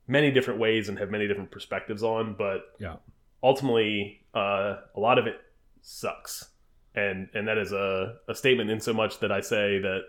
many 0.06 0.30
different 0.30 0.60
ways 0.60 0.88
and 0.88 0.98
have 0.98 1.10
many 1.10 1.26
different 1.26 1.50
perspectives 1.50 2.02
on. 2.02 2.34
But 2.36 2.64
Yeah. 2.78 2.96
ultimately, 3.42 4.24
uh, 4.34 4.76
a 4.94 5.00
lot 5.00 5.18
of 5.18 5.26
it 5.26 5.40
sucks, 5.80 6.50
and 6.94 7.28
and 7.34 7.48
that 7.48 7.58
is 7.58 7.72
a, 7.72 8.16
a 8.28 8.34
statement 8.34 8.70
in 8.70 8.80
so 8.80 8.92
much 8.92 9.20
that 9.20 9.32
I 9.32 9.40
say 9.40 9.78
that 9.78 10.02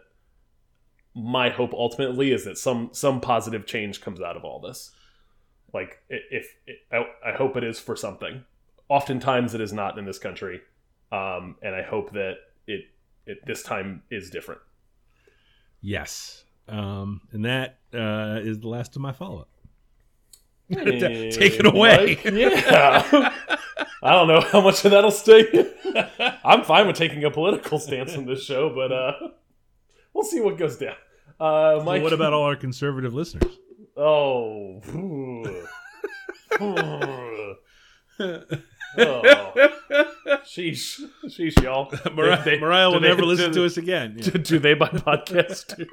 my 1.15 1.50
hope 1.50 1.74
ultimately 1.74 2.32
is 2.32 2.43
that 2.46 2.58
some 2.58 2.89
some 2.91 3.22
positive 3.22 3.65
change 3.65 4.01
comes 4.01 4.20
out 4.22 4.36
of 4.36 4.43
all 4.43 4.60
this. 4.60 4.91
Like 5.74 6.00
if, 6.10 6.56
if 6.68 6.77
I, 6.92 7.06
I 7.25 7.34
hope 7.34 7.58
it 7.58 7.63
is 7.63 7.80
for 7.80 7.96
something. 7.96 8.44
Oftentimes 8.89 9.53
it 9.56 9.62
is 9.62 9.74
not 9.74 9.98
in 9.98 10.06
this 10.06 10.20
country, 10.20 10.62
um, 11.12 11.56
and 11.62 11.74
I 11.75 11.82
hope 11.82 12.12
that 12.12 12.36
it 12.68 12.82
it 13.25 13.39
this 13.46 13.63
time 13.63 14.03
is 14.12 14.30
different. 14.30 14.62
Yes. 15.82 16.44
Um, 16.68 17.22
and 17.32 17.46
that 17.46 17.80
uh, 17.94 18.39
is 18.42 18.60
the 18.60 18.68
last 18.68 18.96
of 18.96 19.01
my 19.01 19.12
follow 19.12 19.42
up. 19.42 19.50
Hey, 20.70 21.32
Take 21.32 21.53
it 21.60 21.65
away. 21.65 22.20
Mike. 22.24 22.34
Yeah. 22.34 23.34
I 24.03 24.12
don't 24.12 24.27
know 24.27 24.42
how 24.42 24.62
much 24.62 24.84
of 24.86 24.92
that'll 24.92 25.12
stay. 25.12 25.74
I'm 26.44 26.63
fine 26.63 26.88
with 26.88 26.96
taking 26.98 27.24
a 27.24 27.32
political 27.32 27.80
stance 27.80 28.15
on 28.15 28.25
this 28.25 28.44
show, 28.44 28.74
but 28.74 28.92
uh, 28.92 29.13
we'll 30.13 30.25
see 30.25 30.39
what 30.42 30.58
goes 30.58 30.77
down. 30.77 30.96
Uh, 31.39 31.80
So 31.80 31.86
Mike, 31.86 32.03
what 32.03 32.13
about 32.13 32.34
all 32.34 32.44
our 32.44 32.56
conservative 32.56 33.13
listeners? 33.13 33.58
Oh. 33.98 34.82
Oh. 38.96 39.54
Sheesh. 40.46 41.00
Sheesh, 41.26 41.60
y'all. 41.64 41.92
Mariah, 42.14 42.44
They- 42.44 42.52
they- 42.52 42.60
Mariah 42.60 42.90
will 42.90 43.00
do 43.00 43.02
they- 43.02 43.08
never 43.08 43.24
listen 43.26 43.52
do- 43.52 43.62
to 43.62 43.66
us 43.66 43.78
again. 43.78 44.14
Yeah. 44.18 44.24
Do, 44.32 44.38
do 44.38 44.60
they 44.60 44.76
buy 44.76 44.90
podcasts 44.90 45.66
too? 45.76 45.88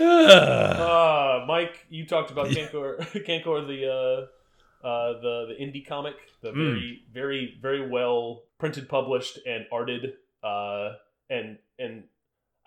Uh, 0.00 1.44
Mike, 1.46 1.86
you 1.88 2.06
talked 2.06 2.30
about 2.30 2.48
Kankor, 2.48 2.98
Kankor, 3.26 3.66
the 3.66 3.86
uh, 3.90 4.86
uh, 4.86 5.20
the 5.20 5.46
the 5.56 5.64
indie 5.64 5.86
comic, 5.86 6.14
the 6.42 6.50
Mm. 6.50 6.54
very 6.54 7.02
very 7.12 7.58
very 7.60 7.88
well 7.88 8.42
printed, 8.58 8.88
published, 8.88 9.38
and 9.46 9.66
arted, 9.72 10.14
uh, 10.42 10.92
and 11.30 11.58
and 11.78 12.04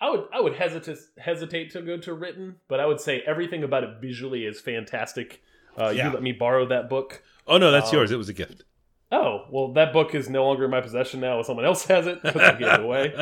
I 0.00 0.10
would 0.10 0.24
I 0.32 0.40
would 0.40 0.54
hesitate 0.54 0.98
hesitate 1.18 1.70
to 1.72 1.82
go 1.82 1.96
to 1.98 2.14
written, 2.14 2.56
but 2.68 2.80
I 2.80 2.86
would 2.86 3.00
say 3.00 3.22
everything 3.26 3.64
about 3.64 3.84
it 3.84 4.00
visually 4.00 4.44
is 4.44 4.60
fantastic. 4.60 5.42
Uh, 5.76 5.88
Yeah. 5.90 6.06
You 6.08 6.12
let 6.14 6.22
me 6.22 6.32
borrow 6.32 6.66
that 6.66 6.88
book. 6.88 7.22
oh 7.46 7.58
no, 7.58 7.70
that's 7.70 7.90
Um, 7.90 7.96
yours. 7.96 8.10
It 8.12 8.16
was 8.16 8.28
a 8.28 8.32
gift. 8.34 8.64
Oh 9.10 9.46
well, 9.50 9.72
that 9.72 9.92
book 9.92 10.14
is 10.14 10.28
no 10.28 10.44
longer 10.46 10.64
in 10.66 10.70
my 10.70 10.80
possession 10.80 11.20
now. 11.20 11.40
Someone 11.42 11.64
else 11.64 11.84
has 11.86 12.06
it 12.06 12.20
I 12.24 12.52
gave 12.52 12.68
it 12.68 12.80
away. 12.80 13.14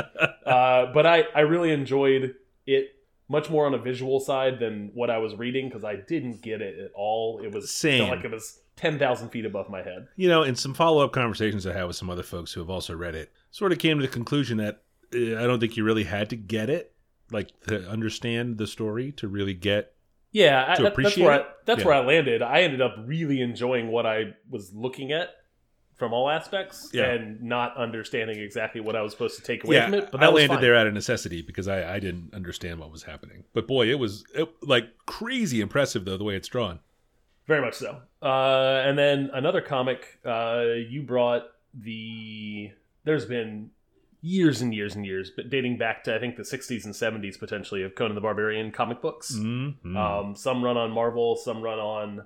Uh, 0.45 0.87
but 0.93 1.07
I, 1.07 1.25
I 1.35 1.41
really 1.41 1.71
enjoyed 1.71 2.35
it 2.67 2.91
much 3.29 3.51
more 3.51 3.67
on 3.67 3.75
a 3.75 3.79
visual 3.79 4.21
side 4.21 4.59
than 4.61 4.91
what 4.95 5.11
I 5.11 5.19
was 5.19 5.35
reading 5.35 5.69
because 5.69 5.83
I 5.85 5.97
didn't 5.97 6.43
get 6.43 6.61
it 6.63 6.79
at 6.79 6.91
all. 6.95 7.41
It 7.43 7.53
was 7.53 7.71
Same. 7.71 7.99
felt 8.07 8.17
like 8.17 8.25
it 8.25 8.31
was 8.31 8.61
ten 8.77 8.99
thousand 8.99 9.31
feet 9.31 9.45
above 9.45 9.69
my 9.71 9.83
head. 9.83 10.09
you 10.17 10.29
know, 10.29 10.43
in 10.43 10.55
some 10.57 10.75
follow 10.75 11.05
up 11.05 11.13
conversations 11.13 11.67
I 11.67 11.73
had 11.73 11.85
with 11.85 11.97
some 11.97 12.11
other 12.11 12.23
folks 12.23 12.53
who 12.53 12.61
have 12.61 12.71
also 12.71 12.95
read 12.95 13.15
it, 13.15 13.33
sort 13.51 13.73
of 13.73 13.79
came 13.79 13.99
to 13.99 14.03
the 14.07 14.13
conclusion 14.13 14.59
that 14.59 14.83
I 15.13 15.47
don't 15.47 15.61
think 15.61 15.77
you 15.77 15.85
really 15.85 16.05
had 16.05 16.31
to 16.31 16.37
get 16.37 16.71
it, 16.71 16.93
like 17.31 17.49
to 17.69 17.89
understand 17.89 18.59
the 18.59 18.67
story 18.67 19.13
to 19.13 19.29
really 19.29 19.55
get. 19.55 19.93
Yeah, 20.33 20.65
I, 20.69 20.75
To 20.77 20.83
that- 20.83 20.89
that's 20.89 20.93
appreciate 20.93 21.25
where 21.25 21.41
I, 21.43 21.47
that's 21.65 21.81
Yeah. 21.81 21.87
where 21.87 21.95
I 21.95 22.05
landed. 22.05 22.43
I 22.43 22.63
ended 22.63 22.81
up 22.81 22.95
really 23.05 23.41
enjoying 23.41 23.89
what 23.89 24.07
I 24.07 24.35
was 24.51 24.75
looking 24.75 25.13
at 25.13 25.31
from 25.95 26.13
all 26.13 26.29
aspects 26.29 26.91
Yeah. 26.93 27.05
and 27.13 27.41
not 27.43 27.75
understanding 27.79 28.39
exactly 28.39 28.83
what 28.83 28.95
I 28.97 29.01
was 29.01 29.13
supposed 29.13 29.37
to 29.39 29.43
take 29.43 29.65
away 29.65 29.77
yeah, 29.77 29.87
from 29.87 29.95
it. 29.95 30.11
But 30.13 30.23
I 30.23 30.29
landed 30.29 30.49
fine. 30.57 30.61
there 30.61 30.75
out 30.77 30.87
of 30.87 30.93
necessity 30.93 31.41
because 31.41 31.69
I, 31.69 31.95
I 31.95 31.99
didn't 32.01 32.35
understand 32.35 32.81
what 32.81 32.91
was 32.93 33.05
happening. 33.05 33.45
But 33.55 33.67
boy, 33.67 33.89
it 33.89 33.99
was 33.99 34.25
it, 34.35 34.47
like 34.63 34.89
crazy 35.07 35.63
impressive 35.63 36.05
though 36.05 36.19
the 36.19 36.25
way 36.25 36.37
it's 36.37 36.49
drawn. 36.49 36.81
Very 37.47 37.63
much 37.63 37.75
so. 37.75 38.03
Uh, 38.21 38.83
and 38.85 38.99
then 38.99 39.31
another 39.33 39.61
comic, 39.63 40.19
uh, 40.25 40.65
you 40.89 41.03
brought 41.03 41.45
the. 41.73 42.73
There's 43.05 43.25
been 43.25 43.71
years 44.27 44.61
and 44.61 44.75
years 44.75 44.97
and 44.97 45.07
years, 45.07 45.31
but 45.35 45.49
dating 45.51 45.79
back 45.79 46.03
to 46.05 46.15
I 46.15 46.19
think 46.19 46.37
the 46.37 46.43
60s 46.43 46.85
and 46.85 46.93
70s 46.95 47.39
potentially 47.39 47.83
of 47.83 47.95
Conan 47.95 48.15
the 48.15 48.21
Barbarian 48.21 48.73
comic 48.73 49.01
books. 49.01 49.33
Mm-hmm. 49.35 49.97
Um, 49.97 50.35
some 50.35 50.63
run 50.63 50.77
on 50.77 50.91
Marvel, 50.91 51.37
some 51.37 51.63
run 51.63 51.79
on. 51.79 52.25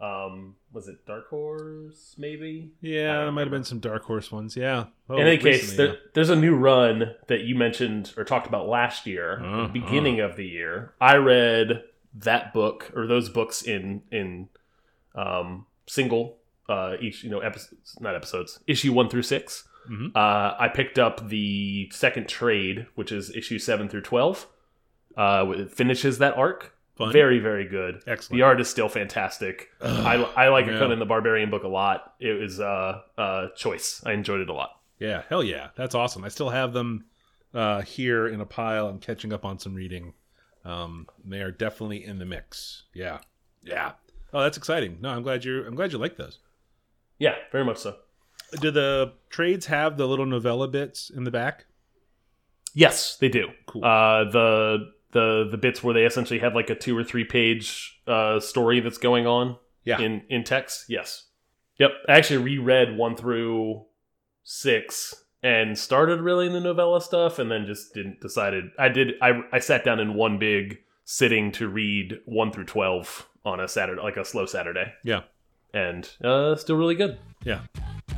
Um, 0.00 0.54
was 0.72 0.86
it 0.86 1.04
Dark 1.06 1.28
Horse? 1.28 2.14
Maybe. 2.18 2.70
Yeah, 2.80 3.22
there 3.22 3.32
might 3.32 3.42
have 3.42 3.50
been 3.50 3.64
some 3.64 3.80
dark 3.80 4.04
horse 4.04 4.30
ones. 4.30 4.56
Yeah. 4.56 4.84
Oh, 5.10 5.16
In 5.16 5.26
any 5.26 5.38
case, 5.38 5.62
recently, 5.62 5.86
there, 5.86 5.96
there's 6.14 6.30
a 6.30 6.36
new 6.36 6.54
run 6.54 7.16
that 7.26 7.40
you 7.40 7.56
mentioned 7.56 8.12
or 8.16 8.22
talked 8.22 8.46
about 8.46 8.68
last 8.68 9.06
year, 9.06 9.40
the 9.42 9.70
beginning 9.72 10.20
of 10.20 10.36
the 10.36 10.46
year. 10.46 10.94
I 11.00 11.16
read 11.16 11.82
that 12.14 12.52
book 12.52 12.92
or 12.94 13.06
those 13.08 13.28
books 13.28 13.62
in 13.62 14.02
in 14.12 14.50
um, 15.16 15.66
single 15.86 16.36
uh, 16.68 16.94
each 17.00 17.24
you 17.24 17.30
know 17.30 17.40
episodes, 17.40 17.96
not 17.98 18.14
episodes, 18.14 18.60
issue 18.66 18.92
one 18.92 19.08
through 19.08 19.22
6 19.88 20.00
Mhm. 20.00 20.16
Uh, 20.16 20.56
I 20.58 20.68
picked 20.68 20.98
up 20.98 21.28
the 21.28 21.88
second 21.92 22.28
trade, 22.28 22.86
which 22.94 23.10
is 23.12 23.34
issue 23.34 23.58
seven 23.58 23.88
through 23.88 24.02
twelve. 24.02 24.46
Uh, 25.16 25.46
it 25.56 25.70
finishes 25.72 26.18
that 26.18 26.36
arc. 26.36 26.74
Fun. 26.96 27.12
Very 27.12 27.38
very 27.38 27.64
good. 27.66 28.02
excellent. 28.06 28.38
The 28.38 28.42
art 28.42 28.60
is 28.60 28.68
still 28.68 28.88
fantastic. 28.88 29.68
I, 29.80 30.16
I 30.36 30.48
like 30.48 30.66
a 30.66 30.72
Yeah. 30.72 30.78
Conan 30.80 30.98
the 30.98 31.06
Barbarian 31.06 31.48
book 31.48 31.62
a 31.62 31.68
lot. 31.68 32.14
It 32.18 32.40
was 32.40 32.58
uh, 32.60 33.00
a 33.16 33.46
choice. 33.56 34.02
I 34.04 34.12
enjoyed 34.12 34.40
it 34.40 34.48
a 34.48 34.52
lot. 34.52 34.80
Yeah, 34.98 35.22
hell 35.28 35.44
yeah, 35.44 35.68
that's 35.76 35.94
awesome. 35.94 36.24
I 36.24 36.28
still 36.28 36.50
have 36.50 36.72
them 36.72 37.04
uh, 37.54 37.82
here 37.82 38.26
in 38.26 38.40
a 38.40 38.44
pile. 38.46 38.88
I'm 38.88 38.98
catching 38.98 39.32
up 39.32 39.44
on 39.44 39.60
some 39.60 39.74
reading. 39.76 40.14
Um, 40.64 41.06
they 41.24 41.40
are 41.40 41.52
definitely 41.52 42.04
in 42.04 42.18
the 42.18 42.24
mix. 42.26 42.82
Yeah, 42.94 43.18
yeah. 43.62 43.92
Oh, 44.34 44.42
that's 44.42 44.56
exciting. 44.58 44.98
No, 45.00 45.10
I'm 45.10 45.22
glad 45.22 45.44
you're. 45.44 45.64
I'm 45.66 45.76
glad 45.76 45.92
you 45.92 45.98
like 45.98 46.16
those. 46.16 46.40
Yeah, 47.20 47.36
very 47.52 47.64
much 47.64 47.78
so. 47.78 47.96
Do 48.60 48.70
the 48.70 49.12
trades 49.30 49.66
have 49.66 49.96
the 49.96 50.06
little 50.06 50.26
novella 50.26 50.68
bits 50.68 51.10
in 51.10 51.24
the 51.24 51.30
back? 51.30 51.66
Yes, 52.74 53.16
they 53.16 53.28
do. 53.28 53.48
Cool. 53.66 53.84
Uh, 53.84 54.24
the 54.30 54.92
the 55.12 55.48
the 55.50 55.56
bits 55.58 55.82
where 55.82 55.94
they 55.94 56.04
essentially 56.04 56.38
have 56.40 56.54
like 56.54 56.70
a 56.70 56.74
two 56.74 56.96
or 56.96 57.02
three 57.04 57.24
page 57.24 58.00
uh, 58.06 58.40
story 58.40 58.80
that's 58.80 58.98
going 58.98 59.26
on 59.26 59.56
Yeah. 59.84 60.00
in 60.00 60.22
in 60.28 60.44
text. 60.44 60.84
Yes. 60.88 61.26
Yep. 61.78 61.90
I 62.08 62.12
actually 62.18 62.42
reread 62.42 62.96
one 62.96 63.16
through 63.16 63.84
six 64.44 65.24
and 65.42 65.78
started 65.78 66.20
really 66.20 66.46
in 66.46 66.52
the 66.52 66.60
novella 66.60 67.00
stuff, 67.00 67.38
and 67.38 67.50
then 67.50 67.64
just 67.66 67.94
didn't 67.94 68.20
decided. 68.20 68.64
I 68.78 68.88
did. 68.88 69.14
I 69.22 69.40
I 69.52 69.58
sat 69.60 69.84
down 69.84 70.00
in 70.00 70.14
one 70.14 70.38
big 70.38 70.78
sitting 71.04 71.52
to 71.52 71.68
read 71.68 72.18
one 72.26 72.50
through 72.52 72.64
twelve 72.66 73.28
on 73.44 73.60
a 73.60 73.68
Saturday, 73.68 74.02
like 74.02 74.16
a 74.16 74.24
slow 74.24 74.44
Saturday, 74.46 74.92
Yeah. 75.04 75.22
and 75.72 76.08
uh, 76.22 76.54
still 76.56 76.76
really 76.76 76.96
good. 76.96 77.18
Yeah. 77.44 77.60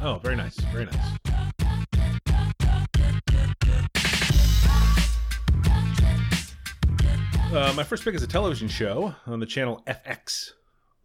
Oh, 0.02 0.18
very 0.22 0.34
nice. 0.34 0.56
Very 0.72 0.86
nice. 0.86 0.96
Uh, 7.52 7.72
my 7.76 7.82
first 7.82 8.04
pick 8.04 8.14
is 8.14 8.22
a 8.22 8.26
television 8.26 8.66
show 8.66 9.14
on 9.26 9.40
the 9.40 9.46
channel 9.46 9.82
FX 9.86 10.52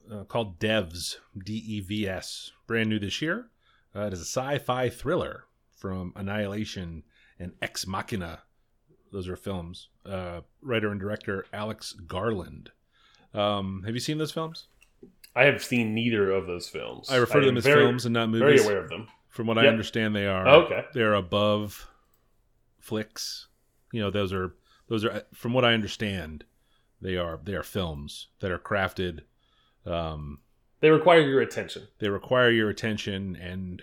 uh, 0.10 0.24
called 0.24 0.60
Devs, 0.60 1.18
D 1.44 1.54
E 1.54 1.82
V 1.82 2.08
S. 2.08 2.52
Brand 2.68 2.90
new 2.90 3.00
this 3.00 3.22
year. 3.22 3.50
Uh, 3.94 4.02
it 4.04 4.14
is 4.14 4.22
a 4.22 4.26
sci 4.26 4.60
fi 4.60 4.90
thriller 4.90 5.46
from 5.76 6.14
Annihilation 6.16 7.04
and 7.38 7.52
Ex 7.62 7.86
Machina. 7.86 8.44
Those 9.12 9.28
are 9.28 9.36
films. 9.36 9.90
Uh, 10.06 10.42
writer 10.62 10.90
and 10.90 11.02
director 11.02 11.46
Alex 11.52 11.92
Garland. 11.94 12.72
Um, 13.34 13.84
have 13.86 13.94
you 13.94 14.00
seen 14.00 14.20
those 14.20 14.32
films? 14.32 14.68
I 15.36 15.46
have 15.46 15.64
seen 15.64 15.94
neither 15.94 16.32
of 16.32 16.48
those 16.48 16.70
films. 16.70 17.10
I 17.10 17.18
refer 17.18 17.42
to 17.42 17.46
them 17.46 17.58
as 17.58 17.64
very, 17.64 17.84
films 17.84 18.06
and 18.06 18.14
not 18.14 18.30
movies. 18.30 18.64
Very 18.64 18.74
aware 18.74 18.84
of 18.84 18.90
them. 18.90 19.08
From 19.30 19.48
what 19.48 19.58
I 19.58 19.68
understand, 19.68 20.16
they 20.16 20.28
are 20.28 20.48
Oh, 20.48 20.62
okay. 20.62 20.86
They're 20.94 21.14
above 21.14 21.88
flicks. 22.80 23.48
You 23.92 24.02
know, 24.02 24.12
those 24.12 24.32
are 24.34 24.54
those 24.88 25.04
are 25.04 25.24
from 25.34 25.54
what 25.54 25.66
I 25.66 25.74
understand, 25.74 26.46
they 27.02 27.18
are 27.18 27.40
they 27.44 27.54
are 27.56 27.64
films 27.64 28.28
that 28.40 28.52
are 28.52 28.60
crafted. 28.60 29.22
Um, 29.86 30.40
They 30.80 30.90
require 30.90 31.22
your 31.22 31.42
attention. 31.42 31.88
they 32.00 32.10
require 32.10 32.50
your 32.50 32.70
attention, 32.70 33.36
and 33.36 33.82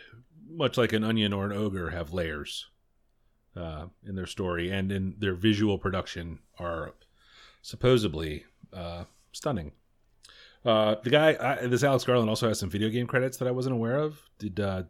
much 0.49 0.77
like 0.79 0.93
an 0.93 1.05
onion 1.05 1.33
or 1.33 1.45
an 1.47 1.53
ogre, 1.53 1.91
have 1.91 2.13
layers 2.13 2.69
uh, 3.57 3.87
in 4.07 4.15
their 4.15 4.27
story 4.27 4.71
and 4.71 4.91
in 4.93 5.15
their 5.19 5.35
visual 5.35 5.79
production 5.79 6.39
are 6.59 6.95
supposedly 7.63 8.45
uh, 8.73 9.05
stunning. 9.33 9.73
Uh, 10.65 10.97
the 11.03 11.11
guy, 11.11 11.37
I, 11.41 11.67
this 11.67 11.83
Alex 11.83 12.05
Garland, 12.05 12.29
also 12.29 12.49
has 12.49 12.59
some 12.59 12.71
video 12.71 12.89
game 12.89 13.07
credits 13.07 13.37
that 13.39 13.49
I 13.49 13.51
wasn't 13.51 13.75
aware 13.75 13.97
of. 13.97 14.23
Did 14.39 14.61
uh, 14.61 14.85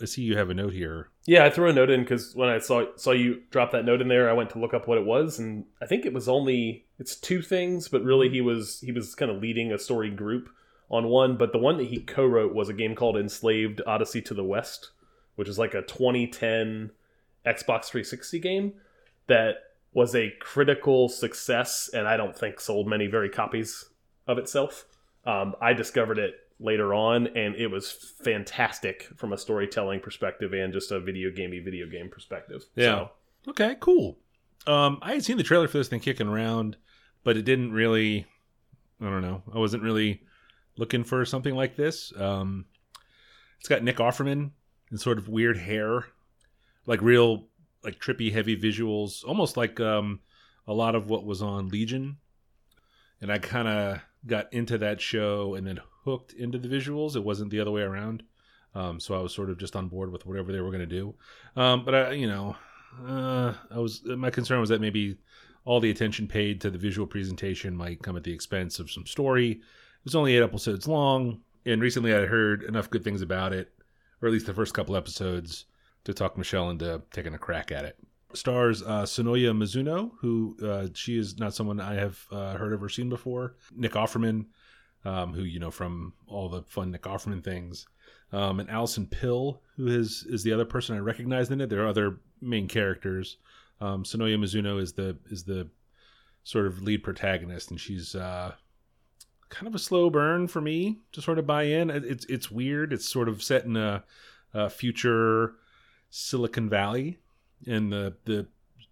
I 0.00 0.04
see 0.04 0.22
you 0.22 0.36
have 0.36 0.50
a 0.50 0.54
note 0.54 0.72
here? 0.72 1.08
Yeah, 1.26 1.44
I 1.44 1.50
threw 1.50 1.68
a 1.68 1.72
note 1.72 1.90
in 1.90 2.00
because 2.00 2.34
when 2.34 2.48
I 2.48 2.58
saw 2.58 2.84
saw 2.96 3.12
you 3.12 3.42
drop 3.50 3.70
that 3.72 3.84
note 3.84 4.02
in 4.02 4.08
there, 4.08 4.28
I 4.28 4.34
went 4.34 4.50
to 4.50 4.58
look 4.58 4.74
up 4.74 4.86
what 4.86 4.98
it 4.98 5.06
was, 5.06 5.38
and 5.38 5.64
I 5.80 5.86
think 5.86 6.04
it 6.04 6.12
was 6.12 6.28
only 6.28 6.86
it's 6.98 7.16
two 7.16 7.40
things, 7.40 7.88
but 7.88 8.02
really 8.02 8.28
he 8.28 8.40
was 8.40 8.80
he 8.80 8.92
was 8.92 9.14
kind 9.14 9.30
of 9.30 9.40
leading 9.40 9.72
a 9.72 9.78
story 9.78 10.10
group 10.10 10.48
on 10.90 11.08
one. 11.08 11.36
But 11.36 11.52
the 11.52 11.58
one 11.58 11.78
that 11.78 11.88
he 11.88 12.00
co-wrote 12.00 12.54
was 12.54 12.68
a 12.68 12.74
game 12.74 12.94
called 12.94 13.16
Enslaved 13.16 13.80
Odyssey 13.86 14.20
to 14.22 14.34
the 14.34 14.44
West, 14.44 14.90
which 15.36 15.48
is 15.48 15.58
like 15.58 15.74
a 15.74 15.82
2010 15.82 16.90
Xbox 17.46 17.86
360 17.86 18.38
game 18.40 18.74
that 19.26 19.56
was 19.92 20.14
a 20.14 20.32
critical 20.40 21.08
success, 21.08 21.88
and 21.94 22.08
I 22.08 22.16
don't 22.16 22.36
think 22.36 22.60
sold 22.60 22.88
many 22.88 23.06
very 23.06 23.30
copies 23.30 23.86
of 24.26 24.38
itself. 24.38 24.86
Um, 25.26 25.54
I 25.60 25.72
discovered 25.72 26.18
it 26.18 26.34
later 26.60 26.94
on, 26.94 27.26
and 27.28 27.54
it 27.56 27.68
was 27.68 27.90
fantastic 28.22 29.08
from 29.16 29.32
a 29.32 29.38
storytelling 29.38 30.00
perspective 30.00 30.52
and 30.52 30.72
just 30.72 30.90
a 30.92 31.00
video 31.00 31.30
gamey 31.30 31.60
video 31.60 31.86
game 31.86 32.08
perspective. 32.08 32.64
Yeah. 32.76 32.84
So, 32.84 33.10
Okay, 33.48 33.76
cool. 33.80 34.16
Um, 34.66 34.98
I 35.02 35.12
had 35.14 35.24
seen 35.24 35.36
the 35.36 35.42
trailer 35.42 35.68
for 35.68 35.78
this 35.78 35.88
thing 35.88 36.00
kicking 36.00 36.28
around, 36.28 36.76
but 37.22 37.36
it 37.36 37.42
didn't 37.42 37.72
really. 37.72 38.26
I 39.00 39.04
don't 39.04 39.22
know. 39.22 39.42
I 39.52 39.58
wasn't 39.58 39.82
really 39.82 40.22
looking 40.76 41.04
for 41.04 41.24
something 41.24 41.54
like 41.54 41.76
this. 41.76 42.12
Um, 42.18 42.64
it's 43.58 43.68
got 43.68 43.82
Nick 43.82 43.96
Offerman 43.96 44.50
and 44.90 45.00
sort 45.00 45.18
of 45.18 45.28
weird 45.28 45.58
hair, 45.58 46.06
like 46.86 47.02
real, 47.02 47.46
like 47.82 47.98
trippy, 47.98 48.32
heavy 48.32 48.56
visuals, 48.56 49.24
almost 49.24 49.56
like 49.56 49.78
um, 49.80 50.20
a 50.66 50.72
lot 50.72 50.94
of 50.94 51.10
what 51.10 51.26
was 51.26 51.42
on 51.42 51.68
Legion. 51.68 52.16
And 53.20 53.30
I 53.30 53.38
kind 53.38 53.68
of 53.68 54.00
got 54.26 54.52
into 54.52 54.78
that 54.78 55.00
show 55.00 55.54
and 55.54 55.66
then 55.66 55.80
hooked 56.04 56.32
into 56.32 56.58
the 56.58 56.68
visuals. 56.68 57.16
It 57.16 57.24
wasn't 57.24 57.50
the 57.50 57.60
other 57.60 57.70
way 57.70 57.82
around. 57.82 58.22
Um, 58.74 58.98
so 58.98 59.14
I 59.14 59.22
was 59.22 59.34
sort 59.34 59.50
of 59.50 59.58
just 59.58 59.76
on 59.76 59.88
board 59.88 60.10
with 60.10 60.26
whatever 60.26 60.52
they 60.52 60.60
were 60.60 60.70
going 60.70 60.80
to 60.80 60.86
do. 60.86 61.14
Um, 61.56 61.84
but 61.84 61.94
I, 61.94 62.12
you 62.12 62.26
know, 62.26 62.56
uh, 63.06 63.54
I 63.70 63.78
was 63.78 64.02
my 64.04 64.30
concern 64.30 64.60
was 64.60 64.68
that 64.70 64.80
maybe 64.80 65.16
all 65.64 65.80
the 65.80 65.90
attention 65.90 66.26
paid 66.26 66.60
to 66.60 66.70
the 66.70 66.78
visual 66.78 67.06
presentation 67.06 67.76
might 67.76 68.02
come 68.02 68.16
at 68.16 68.24
the 68.24 68.32
expense 68.32 68.78
of 68.78 68.90
some 68.90 69.06
story. 69.06 69.52
It 69.52 70.04
was 70.04 70.14
only 70.14 70.36
eight 70.36 70.42
episodes 70.42 70.86
long, 70.86 71.40
and 71.64 71.80
recently 71.80 72.14
I 72.14 72.26
heard 72.26 72.64
enough 72.64 72.90
good 72.90 73.04
things 73.04 73.22
about 73.22 73.52
it, 73.52 73.72
or 74.20 74.28
at 74.28 74.32
least 74.32 74.46
the 74.46 74.54
first 74.54 74.74
couple 74.74 74.96
episodes, 74.96 75.66
to 76.04 76.12
talk 76.12 76.36
Michelle 76.36 76.70
into 76.70 77.00
taking 77.12 77.34
a 77.34 77.38
crack 77.38 77.72
at 77.72 77.84
it. 77.84 77.96
Stars 78.36 78.82
uh, 78.82 79.02
Sonoya 79.02 79.56
Mizuno, 79.56 80.12
who 80.20 80.56
uh, 80.62 80.88
she 80.94 81.18
is 81.18 81.38
not 81.38 81.54
someone 81.54 81.80
I 81.80 81.94
have 81.94 82.18
uh, 82.30 82.54
heard 82.54 82.72
of 82.72 82.82
or 82.82 82.88
seen 82.88 83.08
before. 83.08 83.56
Nick 83.74 83.92
Offerman, 83.92 84.46
um, 85.04 85.32
who 85.32 85.42
you 85.42 85.58
know 85.58 85.70
from 85.70 86.12
all 86.26 86.48
the 86.48 86.62
fun 86.62 86.90
Nick 86.90 87.02
Offerman 87.02 87.42
things, 87.42 87.86
um, 88.32 88.60
and 88.60 88.70
Allison 88.70 89.06
Pill, 89.06 89.62
who 89.76 89.86
is 89.86 90.26
is 90.28 90.42
the 90.42 90.52
other 90.52 90.64
person 90.64 90.96
I 90.96 91.00
recognized 91.00 91.52
in 91.52 91.60
it. 91.60 91.68
There 91.68 91.84
are 91.84 91.88
other 91.88 92.18
main 92.40 92.68
characters. 92.68 93.36
Um, 93.80 94.04
Sonoya 94.04 94.38
Mizuno 94.38 94.80
is 94.80 94.92
the 94.92 95.16
is 95.30 95.44
the 95.44 95.68
sort 96.42 96.66
of 96.66 96.82
lead 96.82 97.02
protagonist, 97.02 97.70
and 97.70 97.80
she's 97.80 98.14
uh, 98.14 98.54
kind 99.48 99.66
of 99.66 99.74
a 99.74 99.78
slow 99.78 100.10
burn 100.10 100.46
for 100.48 100.60
me 100.60 101.00
to 101.12 101.22
sort 101.22 101.38
of 101.38 101.46
buy 101.46 101.64
in. 101.64 101.90
It's 101.90 102.24
it's 102.26 102.50
weird. 102.50 102.92
It's 102.92 103.08
sort 103.08 103.28
of 103.28 103.42
set 103.42 103.64
in 103.64 103.76
a, 103.76 104.04
a 104.52 104.68
future 104.68 105.54
Silicon 106.10 106.68
Valley, 106.68 107.18
and 107.66 107.92
the 107.92 108.14
the 108.24 108.46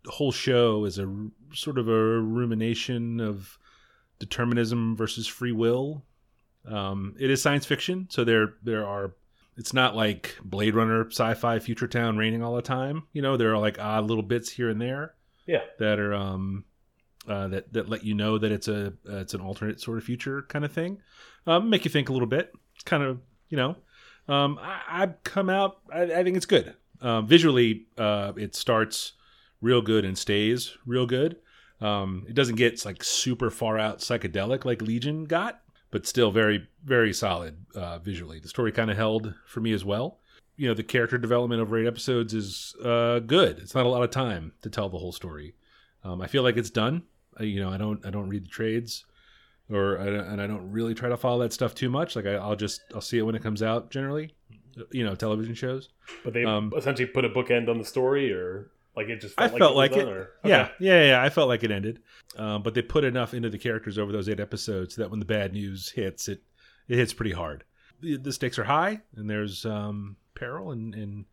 whole 0.07 0.33
show 0.33 0.85
is 0.85 0.99
a 0.99 1.29
sort 1.55 1.79
of 1.79 1.89
a 1.89 2.21
rumination 2.21 3.21
of 3.21 3.59
determinism 4.19 4.97
versus 4.97 5.27
free 5.27 5.53
will. 5.53 6.05
Um, 6.67 7.15
it 7.19 7.31
is 7.31 7.43
science 7.43 7.67
fiction, 7.67 8.07
so 8.11 8.25
there 8.25 8.55
there 8.63 8.87
are. 8.87 9.15
It's 9.57 9.75
not 9.75 9.95
like 9.95 10.37
Blade 10.43 10.75
Runner, 10.75 11.07
sci-fi, 11.11 11.59
future 11.59 11.87
town 11.87 12.17
raining 12.17 12.43
all 12.43 12.57
the 12.57 12.63
time. 12.63 13.03
You 13.13 13.21
know, 13.21 13.37
there 13.37 13.53
are 13.53 13.59
like 13.59 13.79
odd 13.79 14.07
little 14.07 14.23
bits 14.23 14.51
here 14.51 14.71
and 14.71 14.81
there 14.81 15.15
yeah. 15.47 15.61
that 15.79 15.99
are 15.99 16.15
um 16.15 16.65
uh, 17.29 17.49
that 17.49 17.73
that 17.73 17.89
let 17.89 18.05
you 18.05 18.15
know 18.15 18.39
that 18.39 18.51
it's 18.51 18.69
a 18.69 18.95
uh, 19.09 19.17
it's 19.17 19.35
an 19.35 19.41
alternate 19.41 19.81
sort 19.81 19.99
of 19.99 20.05
future 20.05 20.43
kind 20.43 20.65
of 20.65 20.73
thing. 20.73 20.99
Um, 21.47 21.71
make 21.71 21.85
you 21.85 21.91
think 21.91 22.09
a 22.09 22.13
little 22.13 22.29
bit. 22.29 22.53
It's 22.75 22.85
kind 22.85 23.03
of 23.03 23.21
you 23.49 23.57
know, 23.57 23.77
um, 24.29 24.59
I, 24.61 25.03
I've 25.03 25.23
come 25.23 25.51
out. 25.51 25.79
I, 25.93 26.03
I 26.03 26.25
think 26.25 26.37
it's 26.37 26.47
good. 26.47 26.75
Um, 27.03 27.27
visually, 27.27 27.87
uh, 27.99 28.33
it 28.37 28.55
starts 28.55 29.13
real 29.61 29.83
good 29.83 30.05
and 30.05 30.17
stays 30.17 30.77
real 30.87 31.07
good. 31.07 31.37
Um, 31.81 32.25
it 32.29 32.35
doesn't 32.35 32.55
get 32.55 32.85
like 32.85 33.03
super 33.03 33.51
far 33.51 33.77
out 33.79 33.99
psychedelic 33.99 34.65
like 34.65 34.81
Legion 34.81 35.25
got, 35.25 35.61
but 35.91 36.07
still 36.07 36.31
very 36.31 36.69
very 36.85 37.13
solid 37.13 37.57
uh, 37.75 37.99
visually. 37.99 38.39
The 38.39 38.49
story 38.49 38.71
kind 38.73 38.91
of 38.91 38.97
held 38.97 39.35
for 39.47 39.61
me 39.61 39.73
as 39.73 39.85
well. 39.85 40.19
You 40.57 40.69
know, 40.69 40.75
the 40.75 40.85
character 40.85 41.19
development 41.19 41.61
over 41.61 41.77
eight 41.79 41.87
episodes 41.87 42.35
is 42.35 42.77
uh, 42.85 43.19
good. 43.21 43.59
It's 43.59 43.75
not 43.75 43.87
a 43.87 43.89
lot 43.89 44.03
of 44.03 44.11
time 44.11 44.53
to 44.63 44.71
tell 44.71 44.89
the 44.89 44.99
whole 44.99 45.13
story. 45.13 45.55
Um, 46.05 46.21
I 46.21 46.29
feel 46.29 46.43
like 46.43 46.57
it's 46.57 46.71
done. 46.71 47.03
I, 47.39 47.45
you 47.45 47.61
know, 47.61 47.71
I 47.71 47.79
don't 47.79 48.05
I 48.07 48.11
don't 48.11 48.29
read 48.29 48.45
the 48.45 48.51
trades, 48.51 49.05
or 49.69 49.99
I 49.99 50.07
and 50.07 50.41
I 50.41 50.47
don't 50.47 50.71
really 50.71 50.95
try 50.95 51.09
to 51.09 51.17
follow 51.17 51.43
that 51.43 51.53
stuff 51.53 51.75
too 51.75 51.91
much. 51.91 52.15
Like 52.15 52.27
I, 52.27 52.35
I'll 52.35 52.57
just 52.57 52.83
I'll 52.95 53.01
see 53.01 53.19
it 53.19 53.23
when 53.23 53.35
it 53.35 53.43
comes 53.43 53.63
out. 53.63 53.91
Generally, 53.91 54.35
you 54.91 55.05
know, 55.05 55.15
television 55.15 55.55
shows. 55.55 55.89
But 56.25 56.33
they 56.35 56.45
Um, 56.45 56.73
essentially 56.77 57.07
put 57.07 57.25
a 57.25 57.29
bookend 57.31 57.69
on 57.69 57.79
the 57.79 57.85
story, 57.85 58.33
or 58.33 58.71
like 58.97 59.09
it 59.09 59.21
just. 59.21 59.35
I 59.41 59.49
Felt 59.49 59.59
felt 59.59 59.77
was 59.77 59.91
like 59.91 59.97
it. 59.99 60.29
Yeah, 60.45 60.69
yeah, 60.81 61.05
yeah. 61.09 61.23
I 61.23 61.29
felt 61.31 61.49
like 61.49 61.63
it 61.65 61.71
ended, 61.71 62.01
um, 62.37 62.63
but 62.63 62.75
they 62.75 62.83
put 62.83 63.05
enough 63.05 63.35
into 63.35 63.49
the 63.51 63.59
characters 63.59 63.99
over 63.99 64.13
those 64.13 64.29
eight 64.29 64.41
episodes 64.41 64.97
that 64.97 65.11
when 65.11 65.19
the 65.21 65.27
bad 65.27 65.53
news 65.53 65.91
hits, 65.91 66.29
it 66.29 66.43
it 66.89 66.97
hits 66.97 67.13
pretty 67.13 67.33
hard. 67.33 67.65
The, 68.01 68.17
the 68.17 68.33
stakes 68.33 68.59
are 68.59 68.65
high, 68.65 69.01
and 69.17 69.29
there's 69.31 69.65
um, 69.65 70.17
peril, 70.35 70.73
and 70.73 70.95
and 70.95 71.25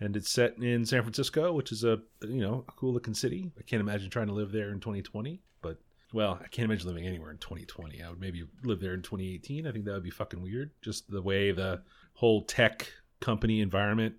and 0.00 0.16
it's 0.16 0.30
set 0.30 0.58
in 0.58 0.84
San 0.84 1.02
Francisco, 1.02 1.52
which 1.52 1.72
is 1.72 1.84
a 1.84 2.00
you 2.22 2.40
know 2.40 2.64
a 2.68 2.72
cool 2.72 2.92
looking 2.92 3.14
city. 3.14 3.52
I 3.58 3.62
can't 3.62 3.80
imagine 3.80 4.10
trying 4.10 4.28
to 4.28 4.32
live 4.34 4.52
there 4.52 4.70
in 4.70 4.80
2020, 4.80 5.40
but 5.62 5.78
well, 6.12 6.38
I 6.42 6.48
can't 6.48 6.64
imagine 6.64 6.88
living 6.88 7.06
anywhere 7.06 7.30
in 7.30 7.38
2020. 7.38 8.02
I 8.02 8.08
would 8.08 8.20
maybe 8.20 8.44
live 8.64 8.80
there 8.80 8.94
in 8.94 9.02
2018. 9.02 9.66
I 9.66 9.72
think 9.72 9.84
that 9.84 9.92
would 9.92 10.02
be 10.02 10.10
fucking 10.10 10.42
weird. 10.42 10.70
Just 10.82 11.10
the 11.10 11.22
way 11.22 11.52
the 11.52 11.82
whole 12.14 12.42
tech 12.42 12.90
company 13.20 13.60
environment 13.60 14.14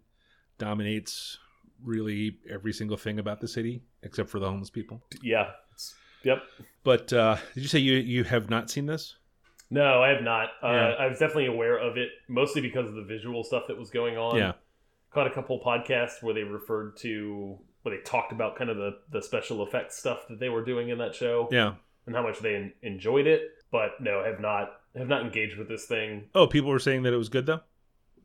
dominates 0.57 1.37
really 1.83 2.37
every 2.49 2.73
single 2.73 2.97
thing 2.97 3.19
about 3.19 3.39
the 3.39 3.47
city 3.47 3.83
except 4.03 4.29
for 4.29 4.39
the 4.39 4.47
homeless 4.47 4.69
people. 4.69 5.01
Yeah. 5.21 5.51
Yep. 6.23 6.43
But 6.83 7.13
uh, 7.13 7.37
did 7.53 7.61
you 7.61 7.69
say 7.69 7.79
you 7.79 7.93
you 7.93 8.23
have 8.23 8.49
not 8.49 8.69
seen 8.69 8.85
this? 8.85 9.15
No, 9.69 10.01
I 10.01 10.09
have 10.09 10.23
not. 10.23 10.49
Uh, 10.63 10.67
I 10.67 11.07
was 11.07 11.19
definitely 11.19 11.47
aware 11.47 11.77
of 11.77 11.97
it, 11.97 12.09
mostly 12.29 12.61
because 12.61 12.87
of 12.87 12.95
the 12.95 13.03
visual 13.03 13.43
stuff 13.43 13.63
that 13.67 13.77
was 13.77 13.89
going 13.89 14.17
on. 14.17 14.37
Yeah. 14.37 14.53
Caught 15.11 15.27
a 15.27 15.31
couple 15.31 15.59
podcasts 15.59 16.21
where 16.21 16.33
they 16.33 16.43
referred 16.43 16.97
to, 16.97 17.57
where 17.87 17.95
they 17.97 18.03
talked 18.03 18.31
about 18.31 18.55
kind 18.57 18.69
of 18.69 18.77
the, 18.77 18.97
the 19.11 19.21
special 19.21 19.65
effects 19.65 19.97
stuff 19.97 20.27
that 20.29 20.39
they 20.39 20.49
were 20.49 20.63
doing 20.63 20.89
in 20.89 20.97
that 20.97 21.15
show 21.15 21.47
Yeah. 21.51 21.75
and 22.05 22.15
how 22.15 22.21
much 22.23 22.39
they 22.39 22.55
en- 22.55 22.73
enjoyed 22.81 23.27
it. 23.27 23.41
But 23.71 23.99
no, 24.01 24.23
have 24.23 24.39
not 24.39 24.71
have 24.97 25.07
not 25.07 25.21
engaged 25.23 25.57
with 25.57 25.67
this 25.67 25.85
thing. 25.85 26.25
Oh, 26.33 26.47
people 26.47 26.69
were 26.69 26.79
saying 26.79 27.03
that 27.03 27.13
it 27.13 27.17
was 27.17 27.29
good 27.29 27.45
though. 27.45 27.61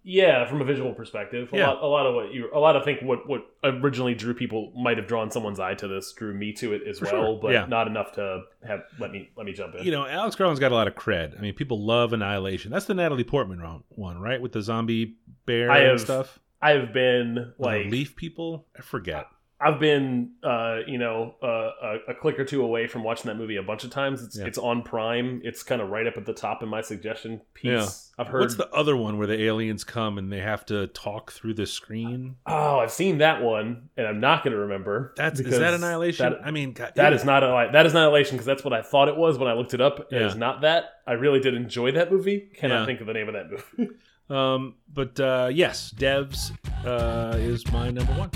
Yeah, 0.04 0.46
from 0.46 0.60
a 0.60 0.64
visual 0.64 0.92
perspective, 0.94 1.52
a 1.52 1.56
Yeah. 1.56 1.68
lot, 1.68 1.82
a 1.82 1.86
lot 1.86 2.06
of 2.06 2.14
what 2.16 2.32
you, 2.32 2.48
a 2.52 2.58
lot 2.58 2.74
of 2.74 2.84
think 2.84 3.02
what 3.02 3.28
what 3.28 3.42
originally 3.62 4.14
drew 4.14 4.34
people 4.34 4.72
might 4.76 4.96
have 4.98 5.06
drawn 5.06 5.30
someone's 5.30 5.60
eye 5.60 5.74
to 5.74 5.86
this, 5.86 6.12
drew 6.12 6.34
me 6.34 6.52
to 6.54 6.72
it 6.72 6.82
as 6.88 6.98
For 6.98 7.04
well, 7.04 7.12
sure, 7.12 7.38
but 7.40 7.52
yeah. 7.52 7.66
not 7.66 7.86
enough 7.86 8.12
to 8.14 8.42
have 8.66 8.80
let 8.98 9.12
me 9.12 9.30
let 9.36 9.46
me 9.46 9.52
jump 9.52 9.74
in. 9.76 9.84
You 9.84 9.92
know, 9.92 10.04
Alex 10.06 10.34
Garland's 10.34 10.58
got 10.60 10.72
a 10.72 10.74
lot 10.74 10.88
of 10.88 10.94
cred. 10.96 11.38
I 11.38 11.40
mean, 11.40 11.54
people 11.54 11.84
love 11.84 12.12
Annihilation. 12.12 12.72
That's 12.72 12.86
the 12.86 12.94
Natalie 12.94 13.22
Portman 13.24 13.60
one, 13.90 14.20
right? 14.20 14.40
With 14.40 14.50
the 14.52 14.62
zombie 14.62 15.16
bear 15.46 15.70
I 15.70 15.78
and 15.80 15.90
have, 15.90 16.00
stuff. 16.00 16.38
I 16.60 16.70
have 16.72 16.92
been 16.92 17.52
Like 17.58 17.82
like 17.84 17.86
leaf 17.92 18.16
people. 18.16 18.66
I 18.76 18.82
forget. 18.82 19.26
I've 19.64 19.78
been, 19.78 20.32
uh, 20.42 20.78
you 20.86 20.98
know, 20.98 21.34
uh, 21.42 21.46
a, 21.82 21.96
a 22.08 22.14
click 22.14 22.38
or 22.40 22.44
two 22.44 22.62
away 22.64 22.86
from 22.88 23.04
watching 23.04 23.26
that 23.28 23.36
movie 23.36 23.56
a 23.56 23.62
bunch 23.62 23.84
of 23.84 23.90
times. 23.90 24.22
It's 24.22 24.36
Yeah. 24.38 24.46
it's 24.46 24.58
on 24.58 24.82
Prime. 24.82 25.40
It's 25.44 25.62
kind 25.62 25.80
of 25.80 25.90
right 25.90 26.06
up 26.06 26.16
at 26.16 26.26
the 26.26 26.32
top 26.32 26.62
in 26.62 26.68
my 26.68 26.80
suggestion 26.80 27.40
piece. 27.54 27.70
Yeah. 27.70 27.86
I've 28.18 28.26
heard. 28.28 28.40
What's 28.40 28.56
the 28.56 28.68
other 28.70 28.96
one 28.96 29.18
where 29.18 29.26
the 29.26 29.40
aliens 29.42 29.84
come 29.84 30.18
and 30.18 30.32
they 30.32 30.40
have 30.40 30.66
to 30.66 30.88
talk 30.88 31.32
through 31.32 31.54
the 31.54 31.66
screen? 31.66 32.36
Oh, 32.46 32.78
I've 32.80 32.90
seen 32.90 33.18
that 33.18 33.40
one, 33.42 33.88
and 33.96 34.06
I'm 34.06 34.20
not 34.20 34.42
going 34.44 34.52
to 34.52 34.58
remember. 34.60 35.14
That's 35.16 35.38
is 35.40 35.58
that 35.58 35.74
Annihilation? 35.74 36.32
That, 36.32 36.40
I 36.46 36.50
mean, 36.50 36.72
God, 36.72 36.92
that 36.96 37.12
it- 37.12 37.16
is 37.16 37.24
not 37.24 37.40
that 37.72 37.86
is 37.86 37.92
Annihilation 37.92 38.36
because 38.36 38.46
that's 38.46 38.64
what 38.64 38.72
I 38.74 38.82
thought 38.82 39.08
it 39.08 39.16
was 39.16 39.38
when 39.38 39.48
I 39.48 39.54
looked 39.54 39.74
it 39.74 39.80
up. 39.80 40.00
It 40.00 40.06
Yeah. 40.20 40.26
is 40.26 40.34
not 40.36 40.62
that. 40.62 40.86
I 41.06 41.12
really 41.12 41.40
did 41.40 41.54
enjoy 41.54 41.92
that 41.92 42.10
movie. 42.10 42.50
Cannot 42.56 42.80
Yeah. 42.80 42.86
think 42.86 43.00
of 43.00 43.06
the 43.06 43.12
name 43.14 43.28
of 43.28 43.34
that 43.34 43.46
movie. 43.50 43.92
Um, 44.30 44.76
but 44.92 45.18
uh, 45.20 45.50
yes, 45.52 45.92
Devs 45.96 46.52
uh, 46.86 47.36
is 47.38 47.70
my 47.72 47.90
number 47.90 48.12
one. 48.14 48.30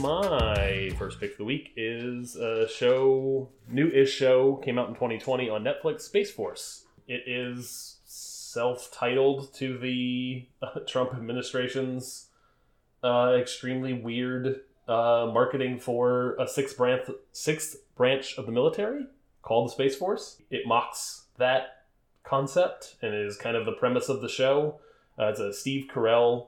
My 0.00 0.90
first 0.98 1.20
pick 1.20 1.32
of 1.32 1.36
the 1.36 1.44
week 1.44 1.72
is 1.76 2.34
a 2.34 2.66
show, 2.66 3.50
new-ish 3.68 4.10
show, 4.10 4.54
came 4.56 4.78
out 4.78 4.88
in 4.88 4.94
2020 4.94 5.50
on 5.50 5.62
Netflix, 5.62 6.00
Space 6.02 6.30
Force. 6.30 6.86
It 7.06 7.24
is 7.26 7.98
self-titled 8.06 9.52
to 9.56 9.76
the 9.76 10.46
Trump 10.88 11.12
administration's 11.12 12.28
uh, 13.04 13.36
extremely 13.38 13.92
weird 13.92 14.60
uh, 14.88 15.30
marketing 15.34 15.78
for 15.78 16.34
a 16.40 16.48
sixth 16.48 16.78
branch, 16.78 17.06
sixth 17.32 17.76
branch 17.94 18.38
of 18.38 18.46
the 18.46 18.52
military 18.52 19.04
called 19.42 19.68
the 19.68 19.72
Space 19.72 19.96
Force. 19.96 20.40
It 20.50 20.66
mocks 20.66 21.24
that 21.36 21.84
concept 22.24 22.96
and 23.02 23.14
is 23.14 23.36
kind 23.36 23.54
of 23.54 23.66
the 23.66 23.72
premise 23.72 24.08
of 24.08 24.22
the 24.22 24.30
show. 24.30 24.80
Uh, 25.18 25.26
it's 25.26 25.40
a 25.40 25.52
Steve 25.52 25.88
Carell 25.92 26.46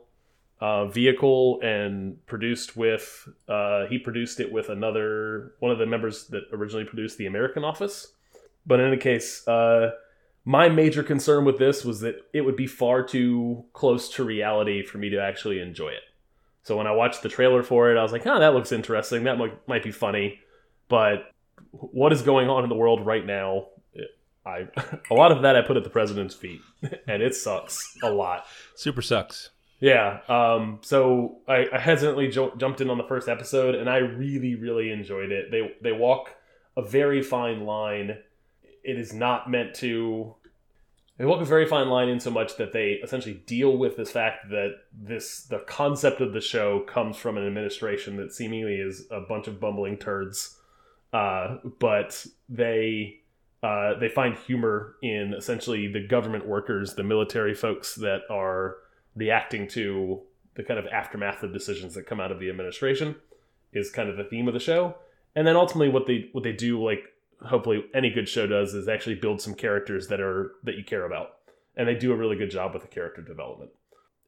uh, 0.62 0.86
vehicle 0.86 1.60
and 1.60 2.24
produced 2.26 2.76
with 2.76 3.28
uh, 3.48 3.86
he 3.86 3.98
produced 3.98 4.38
it 4.38 4.52
with 4.52 4.68
another 4.68 5.54
one 5.58 5.72
of 5.72 5.78
the 5.78 5.86
members 5.86 6.28
that 6.28 6.44
originally 6.52 6.84
produced 6.84 7.18
the 7.18 7.26
American 7.26 7.64
Office. 7.64 8.12
But 8.64 8.78
in 8.78 8.86
any 8.86 8.96
case, 8.96 9.46
uh, 9.48 9.90
My 10.44 10.68
major 10.68 11.02
concern 11.02 11.44
with 11.44 11.58
this 11.58 11.84
was 11.84 12.00
that 12.00 12.16
it 12.32 12.42
would 12.42 12.56
be 12.56 12.66
far 12.68 13.02
too 13.04 13.64
close 13.72 14.08
to 14.10 14.24
reality 14.24 14.84
for 14.84 14.98
me 14.98 15.08
to 15.10 15.20
actually 15.20 15.60
enjoy 15.60 15.88
it. 15.88 16.02
So 16.62 16.76
when 16.76 16.86
I 16.86 16.92
watched 16.92 17.22
the 17.22 17.28
trailer 17.28 17.62
for 17.64 17.90
it, 17.90 17.98
I 17.98 18.02
was 18.02 18.12
like, 18.12 18.26
"Oh, 18.26 18.38
that 18.38 18.54
looks 18.54 18.72
interesting. 18.72 19.24
That 19.24 19.38
might, 19.38 19.68
might 19.68 19.82
be 19.82 19.92
funny." 19.92 20.38
But 20.88 21.30
what 21.70 22.12
is 22.12 22.22
going 22.22 22.48
on 22.48 22.62
in 22.62 22.68
the 22.68 22.76
world 22.76 23.04
right 23.04 23.26
now? 23.26 23.68
I 24.46 24.68
a 25.10 25.14
lot 25.14 25.32
of 25.32 25.42
that 25.42 25.56
I 25.56 25.62
put 25.62 25.76
at 25.76 25.84
the 25.84 25.90
president's 25.90 26.34
feet, 26.34 26.60
and 27.08 27.22
it 27.22 27.34
sucks 27.34 27.96
a 28.02 28.10
lot. 28.10 28.46
Super 28.76 29.02
sucks. 29.02 29.50
Yeah. 29.82 30.20
Um, 30.28 30.78
so 30.82 31.38
I, 31.48 31.66
I 31.72 31.78
hesitantly 31.78 32.28
ju- 32.28 32.52
jumped 32.56 32.80
in 32.80 32.88
on 32.88 32.98
the 32.98 33.04
first 33.04 33.28
episode, 33.28 33.74
and 33.74 33.90
I 33.90 33.96
really, 33.96 34.54
really 34.54 34.92
enjoyed 34.92 35.32
it. 35.32 35.50
They 35.50 35.72
they 35.82 35.90
walk 35.90 36.36
a 36.76 36.82
very 36.82 37.20
fine 37.20 37.66
line. 37.66 38.16
It 38.84 38.98
is 38.98 39.12
not 39.12 39.50
meant 39.50 39.74
to. 39.76 40.36
They 41.18 41.24
walk 41.24 41.40
a 41.40 41.44
very 41.44 41.66
fine 41.66 41.88
line 41.88 42.08
in 42.08 42.20
so 42.20 42.30
much 42.30 42.56
that 42.58 42.72
they 42.72 43.00
essentially 43.02 43.42
deal 43.44 43.76
with 43.76 43.96
this 43.96 44.12
fact 44.12 44.50
that 44.50 44.70
this 44.92 45.46
the 45.46 45.58
concept 45.58 46.20
of 46.20 46.32
the 46.32 46.40
show 46.40 46.80
comes 46.80 47.16
from 47.16 47.36
an 47.36 47.44
administration 47.44 48.16
that 48.18 48.32
seemingly 48.32 48.76
is 48.76 49.08
a 49.10 49.20
bunch 49.20 49.48
of 49.48 49.58
bumbling 49.58 49.96
turds, 49.96 50.60
uh, 51.12 51.56
but 51.80 52.24
they 52.48 53.16
uh, 53.64 53.98
they 53.98 54.08
find 54.08 54.36
humor 54.38 54.94
in 55.02 55.34
essentially 55.36 55.88
the 55.88 56.06
government 56.06 56.46
workers, 56.46 56.94
the 56.94 57.02
military 57.02 57.52
folks 57.54 57.96
that 57.96 58.20
are 58.30 58.76
reacting 59.14 59.68
to 59.68 60.20
the 60.54 60.62
kind 60.62 60.78
of 60.78 60.86
aftermath 60.86 61.42
of 61.42 61.52
decisions 61.52 61.94
that 61.94 62.06
come 62.06 62.20
out 62.20 62.32
of 62.32 62.38
the 62.38 62.50
administration 62.50 63.16
is 63.72 63.90
kind 63.90 64.08
of 64.08 64.16
the 64.16 64.24
theme 64.24 64.48
of 64.48 64.54
the 64.54 64.60
show. 64.60 64.94
And 65.34 65.46
then 65.46 65.56
ultimately 65.56 65.88
what 65.88 66.06
they 66.06 66.28
what 66.32 66.44
they 66.44 66.52
do 66.52 66.82
like 66.82 67.04
hopefully 67.46 67.84
any 67.94 68.10
good 68.10 68.28
show 68.28 68.46
does 68.46 68.74
is 68.74 68.88
actually 68.88 69.16
build 69.16 69.40
some 69.40 69.54
characters 69.54 70.08
that 70.08 70.20
are 70.20 70.52
that 70.64 70.76
you 70.76 70.84
care 70.84 71.04
about. 71.04 71.28
And 71.76 71.88
they 71.88 71.94
do 71.94 72.12
a 72.12 72.16
really 72.16 72.36
good 72.36 72.50
job 72.50 72.74
with 72.74 72.82
the 72.82 72.88
character 72.88 73.22
development. 73.22 73.70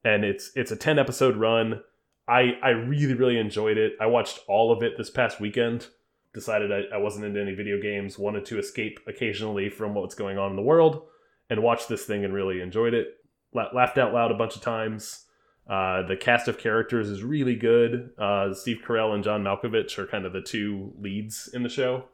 And 0.05 0.25
it's 0.25 0.51
it's 0.55 0.71
a 0.71 0.77
10 0.77 0.99
episode 0.99 1.37
run. 1.37 1.83
I 2.27 2.53
I 2.63 2.71
really 2.71 3.15
really 3.15 3.39
enjoyed 3.39 3.77
it. 3.77 3.95
I 4.01 4.07
watched 4.07 4.41
all 4.49 4.73
of 4.73 4.83
it 4.83 4.97
this 4.97 5.11
past 5.11 5.41
weekend. 5.41 5.89
Decided 6.33 6.73
I, 6.73 6.97
I 6.97 6.99
wasn't 6.99 7.27
into 7.27 7.41
any 7.41 7.55
video 7.55 7.81
games, 7.81 8.19
wanted 8.19 8.45
to 8.47 8.59
escape 8.59 8.99
occasionally 9.07 9.69
from 9.69 9.95
what's 9.95 10.17
going 10.17 10.37
on 10.37 10.51
in 10.51 10.57
the 10.57 10.63
world 10.63 11.03
and 11.49 11.63
watched 11.63 11.89
this 11.89 12.07
thing 12.07 12.25
and 12.25 12.35
really 12.35 12.61
enjoyed 12.61 12.93
it 12.93 13.19
laughed 13.55 13.99
out 13.99 14.13
loud 14.13 14.31
a 14.31 14.35
bunch 14.35 14.57
of 14.57 14.63
times. 14.63 15.25
Uh, 15.69 16.03
the 16.07 16.17
cast 16.17 16.47
of 16.49 16.59
characters 16.59 17.09
is 17.09 17.23
really 17.23 17.55
good. 17.57 18.11
Uh, 18.19 18.53
Steve 18.53 18.81
Carell 18.87 19.15
and 19.15 19.25
John 19.25 19.43
Malkovich 19.43 19.97
are 19.99 20.07
kind 20.07 20.27
of 20.27 20.33
the 20.33 20.43
two 20.43 20.93
leads 21.01 21.49
in 21.55 21.63
the 21.63 21.69
show. 21.71 22.05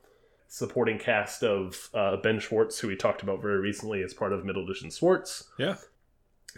Supporting 0.47 0.99
cast 0.99 1.43
of 1.43 1.91
uh, 1.95 2.17
Ben 2.19 2.39
Schwartz, 2.41 2.79
who 2.79 2.89
we 2.89 2.97
talked 2.97 3.23
about 3.23 3.41
very 3.43 3.59
recently 3.59 4.03
as 4.03 4.13
part 4.15 4.33
of 4.33 4.45
Middleditch 4.45 4.83
and 4.83 4.93
Schwartz. 4.93 5.49
Yeah. 5.59 5.77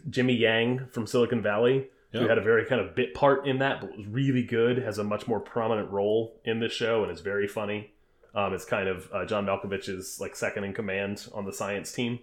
Jimmy 0.09 0.35
Yang 0.35 0.87
from 0.91 1.07
Silicon 1.07 1.43
Valley, 1.43 1.89
Yeah. 2.13 2.23
who 2.23 2.29
had 2.29 2.39
a 2.39 2.43
very 2.43 2.65
kind 2.65 2.81
of 2.81 2.95
bit 2.95 3.13
part 3.15 3.47
in 3.47 3.59
that, 3.59 3.81
but 3.81 3.97
was 3.97 4.07
really 4.07 4.43
good. 4.43 4.79
Has 4.79 4.99
a 4.99 5.05
much 5.05 5.27
more 5.29 5.41
prominent 5.41 5.91
role 5.91 6.41
in 6.45 6.61
this 6.61 6.73
show 6.73 7.03
and 7.03 7.13
is 7.13 7.21
very 7.21 7.47
funny. 7.47 7.93
Um, 8.35 8.55
it's 8.55 8.65
kind 8.65 8.89
of 8.89 9.11
uh, 9.13 9.27
John 9.27 9.45
Malkovich's 9.45 10.19
like 10.21 10.35
second 10.37 10.65
in 10.65 10.73
command 10.73 11.27
on 11.35 11.45
the 11.45 11.53
science 11.53 11.93
team 11.93 12.19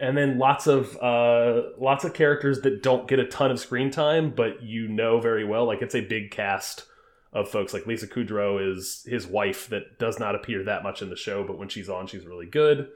and 0.00 0.16
then 0.16 0.38
lots 0.38 0.66
of 0.66 0.96
uh, 1.00 1.62
lots 1.78 2.04
of 2.04 2.14
characters 2.14 2.60
that 2.62 2.82
don't 2.82 3.06
get 3.08 3.18
a 3.18 3.26
ton 3.26 3.50
of 3.50 3.60
screen 3.60 3.90
time, 3.90 4.30
but 4.30 4.62
you 4.62 4.88
know 4.88 5.20
very 5.20 5.44
well. 5.44 5.66
Like 5.66 5.82
it's 5.82 5.94
a 5.94 6.00
big 6.00 6.30
cast 6.30 6.84
of 7.32 7.48
folks. 7.48 7.72
Like 7.72 7.86
Lisa 7.86 8.06
Kudrow 8.06 8.72
is 8.72 9.04
his 9.08 9.26
wife 9.26 9.68
that 9.68 9.98
does 9.98 10.18
not 10.18 10.34
appear 10.34 10.64
that 10.64 10.82
much 10.82 11.02
in 11.02 11.10
the 11.10 11.16
show, 11.16 11.44
but 11.44 11.58
when 11.58 11.68
she's 11.68 11.88
on, 11.88 12.06
she's 12.06 12.26
really 12.26 12.46
good. 12.46 12.88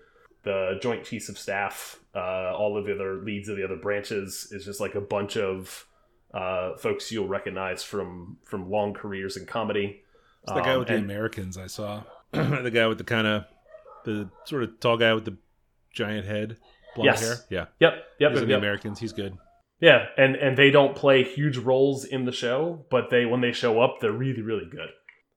The 0.45 0.79
Joint 0.81 1.05
Chiefs 1.05 1.29
of 1.29 1.37
Staff, 1.39 1.99
uh, 2.15 2.53
all 2.55 2.79
of 2.79 2.87
the 2.87 2.95
other 2.95 3.17
leads 3.17 3.49
of 3.49 3.57
the 3.57 3.65
other 3.65 3.77
branches, 3.77 4.49
is 4.53 4.65
just 4.65 4.81
like 4.81 4.95
a 4.95 5.01
bunch 5.01 5.37
of 5.37 5.87
uh, 6.33 6.77
folks 6.77 7.11
you'll 7.11 7.29
recognize 7.29 7.83
from 7.83 8.39
from 8.45 8.71
long 8.71 8.95
careers 8.95 9.37
in 9.37 9.47
comedy. 9.47 10.03
It's 10.45 10.53
the 10.53 10.61
guy 10.61 10.73
Um, 10.75 10.79
with 10.81 10.89
the 10.89 10.95
Americans 10.97 11.59
I 11.59 11.67
saw. 11.67 12.03
the 12.33 12.71
guy 12.73 12.87
with 12.87 12.99
the 12.99 13.05
kind 13.05 13.27
of 13.27 13.45
the 14.05 14.31
sort 14.45 14.63
of 14.63 14.79
tall 14.81 14.97
guy 14.97 15.13
with 15.15 15.25
the 15.25 15.37
giant 15.93 16.27
head, 16.27 16.59
blonde 16.99 17.19
Yes. 17.21 17.27
hair. 17.27 17.37
Yeah, 17.51 17.65
Yep, 17.81 17.95
yep, 18.21 18.31
he's 18.33 18.41
yep. 18.41 18.49
the 18.49 18.57
Americans. 18.57 18.99
He's 19.01 19.13
good. 19.13 19.37
Yeah, 19.81 20.07
and 20.17 20.35
and 20.37 20.57
they 20.57 20.71
don't 20.71 20.95
play 20.97 21.23
huge 21.23 21.57
roles 21.57 22.05
in 22.05 22.25
the 22.25 22.33
show, 22.33 22.85
but 22.91 23.11
they 23.11 23.25
when 23.27 23.41
they 23.41 23.53
show 23.53 23.81
up, 23.81 23.97
they're 24.01 24.13
really 24.13 24.43
really 24.43 24.67
good. 24.71 24.89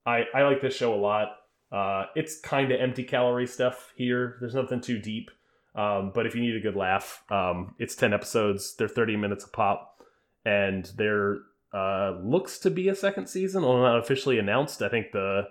I 0.05 0.23
I 0.33 0.43
like 0.43 0.61
this 0.61 0.75
show 0.75 0.93
a 0.93 0.99
lot. 0.99 1.27
Uh, 1.71 2.05
it's 2.15 2.39
kind 2.41 2.71
of 2.71 2.81
empty 2.81 3.03
calorie 3.03 3.47
stuff 3.47 3.93
here. 3.95 4.37
There's 4.39 4.55
nothing 4.55 4.81
too 4.81 4.99
deep, 4.99 5.29
um, 5.75 6.11
but 6.13 6.25
if 6.25 6.35
you 6.35 6.41
need 6.41 6.55
a 6.55 6.59
good 6.59 6.75
laugh, 6.75 7.23
um, 7.29 7.75
it's 7.79 7.95
ten 7.95 8.13
episodes. 8.13 8.75
They're 8.75 8.87
thirty 8.89 9.15
minutes 9.15 9.45
a 9.45 9.49
pop, 9.49 10.01
and 10.43 10.91
there 10.97 11.37
uh, 11.73 12.17
looks 12.23 12.57
to 12.59 12.69
be 12.71 12.89
a 12.89 12.95
second 12.95 13.27
season, 13.27 13.63
although 13.63 13.83
not 13.83 13.99
officially 13.99 14.37
announced. 14.39 14.81
I 14.81 14.89
think 14.89 15.11
the 15.13 15.43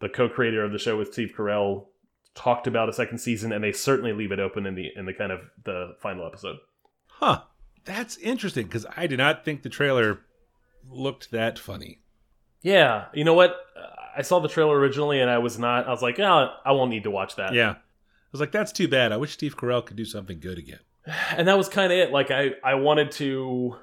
the 0.00 0.08
co-creator 0.08 0.64
of 0.64 0.72
the 0.72 0.78
show 0.78 0.96
with 0.98 1.12
Steve 1.12 1.32
Carell 1.36 1.86
talked 2.34 2.66
about 2.66 2.88
a 2.88 2.92
second 2.92 3.18
season, 3.18 3.52
and 3.52 3.62
they 3.62 3.72
certainly 3.72 4.12
leave 4.12 4.32
it 4.32 4.40
open 4.40 4.66
in 4.66 4.74
the 4.74 4.90
in 4.96 5.06
the 5.06 5.12
kind 5.12 5.32
of 5.32 5.40
the 5.64 5.96
final 6.00 6.26
episode. 6.26 6.58
Huh. 7.06 7.42
That's 7.84 8.16
interesting 8.18 8.66
because 8.66 8.86
I 8.96 9.06
did 9.06 9.18
not 9.18 9.44
think 9.44 9.62
the 9.62 9.68
trailer 9.68 10.20
looked 10.88 11.30
that 11.32 11.58
funny. 11.58 12.00
Yeah, 12.60 13.06
you 13.12 13.24
know 13.24 13.34
what? 13.34 13.56
I 14.16 14.22
saw 14.22 14.38
the 14.38 14.48
trailer 14.48 14.78
originally, 14.78 15.20
and 15.20 15.30
I 15.30 15.38
was 15.38 15.58
not. 15.58 15.86
I 15.86 15.90
was 15.90 16.02
like, 16.02 16.18
oh, 16.20 16.54
I 16.64 16.72
won't 16.72 16.90
need 16.90 17.04
to 17.04 17.10
watch 17.10 17.36
that. 17.36 17.54
Yeah. 17.54 17.70
I 17.72 18.30
was 18.30 18.40
like, 18.40 18.52
that's 18.52 18.72
too 18.72 18.88
bad. 18.88 19.12
I 19.12 19.16
wish 19.16 19.32
Steve 19.32 19.56
Carell 19.56 19.84
could 19.84 19.96
do 19.96 20.04
something 20.04 20.40
good 20.40 20.58
again. 20.58 20.78
and 21.36 21.48
that 21.48 21.58
was 21.58 21.68
kind 21.68 21.92
of 21.92 21.98
it. 21.98 22.12
Like 22.12 22.30
I, 22.30 22.52
I 22.64 22.74
wanted 22.74 23.10
to. 23.12 23.76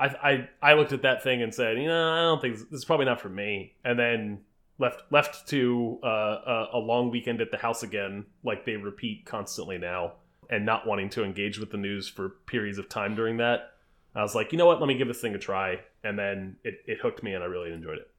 I, 0.00 0.06
I, 0.06 0.48
I 0.60 0.74
looked 0.74 0.92
at 0.92 1.02
that 1.02 1.22
thing 1.22 1.40
and 1.40 1.54
said, 1.54 1.78
you 1.78 1.86
know, 1.86 2.12
I 2.12 2.22
don't 2.22 2.40
think 2.40 2.56
this 2.56 2.78
is 2.78 2.84
probably 2.84 3.06
not 3.06 3.20
for 3.20 3.28
me. 3.28 3.74
And 3.84 3.96
then 3.96 4.40
left 4.78 5.02
left 5.10 5.48
to 5.48 5.98
uh, 6.02 6.06
a, 6.06 6.66
a 6.74 6.78
long 6.78 7.10
weekend 7.10 7.40
at 7.40 7.50
the 7.50 7.56
house 7.56 7.82
again, 7.82 8.26
like 8.42 8.64
they 8.64 8.76
repeat 8.76 9.24
constantly 9.24 9.78
now, 9.78 10.14
and 10.50 10.66
not 10.66 10.86
wanting 10.86 11.10
to 11.10 11.24
engage 11.24 11.58
with 11.58 11.70
the 11.70 11.76
news 11.76 12.08
for 12.08 12.30
periods 12.46 12.78
of 12.78 12.88
time 12.88 13.14
during 13.14 13.36
that. 13.38 13.72
I 14.14 14.22
was 14.22 14.34
like, 14.34 14.52
you 14.52 14.58
know 14.58 14.66
what? 14.66 14.80
Let 14.80 14.86
me 14.86 14.96
give 14.96 15.08
this 15.08 15.20
thing 15.20 15.34
a 15.34 15.38
try, 15.38 15.80
and 16.04 16.18
then 16.18 16.56
it, 16.62 16.82
it 16.86 16.98
hooked 17.00 17.22
me, 17.22 17.34
and 17.34 17.42
I 17.42 17.46
really 17.46 17.72
enjoyed 17.72 17.98
it. 17.98 18.10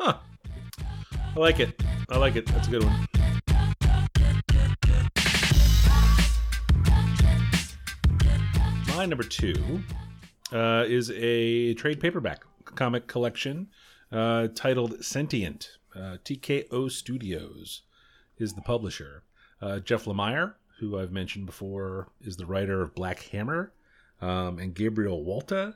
Huh. 0.00 0.18
I 1.36 1.38
like 1.38 1.60
it. 1.60 1.82
I 2.08 2.16
like 2.16 2.36
it. 2.36 2.46
That's 2.46 2.68
a 2.68 2.70
good 2.70 2.84
one. 2.84 3.06
My 8.96 9.06
number 9.06 9.24
two 9.24 9.82
uh, 10.52 10.84
is 10.86 11.10
a 11.10 11.74
trade 11.74 12.00
paperback 12.00 12.44
comic 12.64 13.06
collection 13.06 13.68
uh, 14.12 14.48
titled 14.54 15.04
Sentient. 15.04 15.76
Uh, 15.94 16.16
TKO 16.24 16.90
Studios 16.90 17.82
is 18.38 18.54
the 18.54 18.62
publisher. 18.62 19.22
Uh, 19.62 19.78
Jeff 19.78 20.04
Lemire, 20.04 20.54
who 20.80 20.98
I've 20.98 21.12
mentioned 21.12 21.46
before, 21.46 22.08
is 22.20 22.36
the 22.36 22.46
writer 22.46 22.82
of 22.82 22.94
Black 22.94 23.22
Hammer, 23.30 23.72
um, 24.20 24.58
and 24.58 24.74
Gabriel 24.74 25.24
Walta 25.24 25.74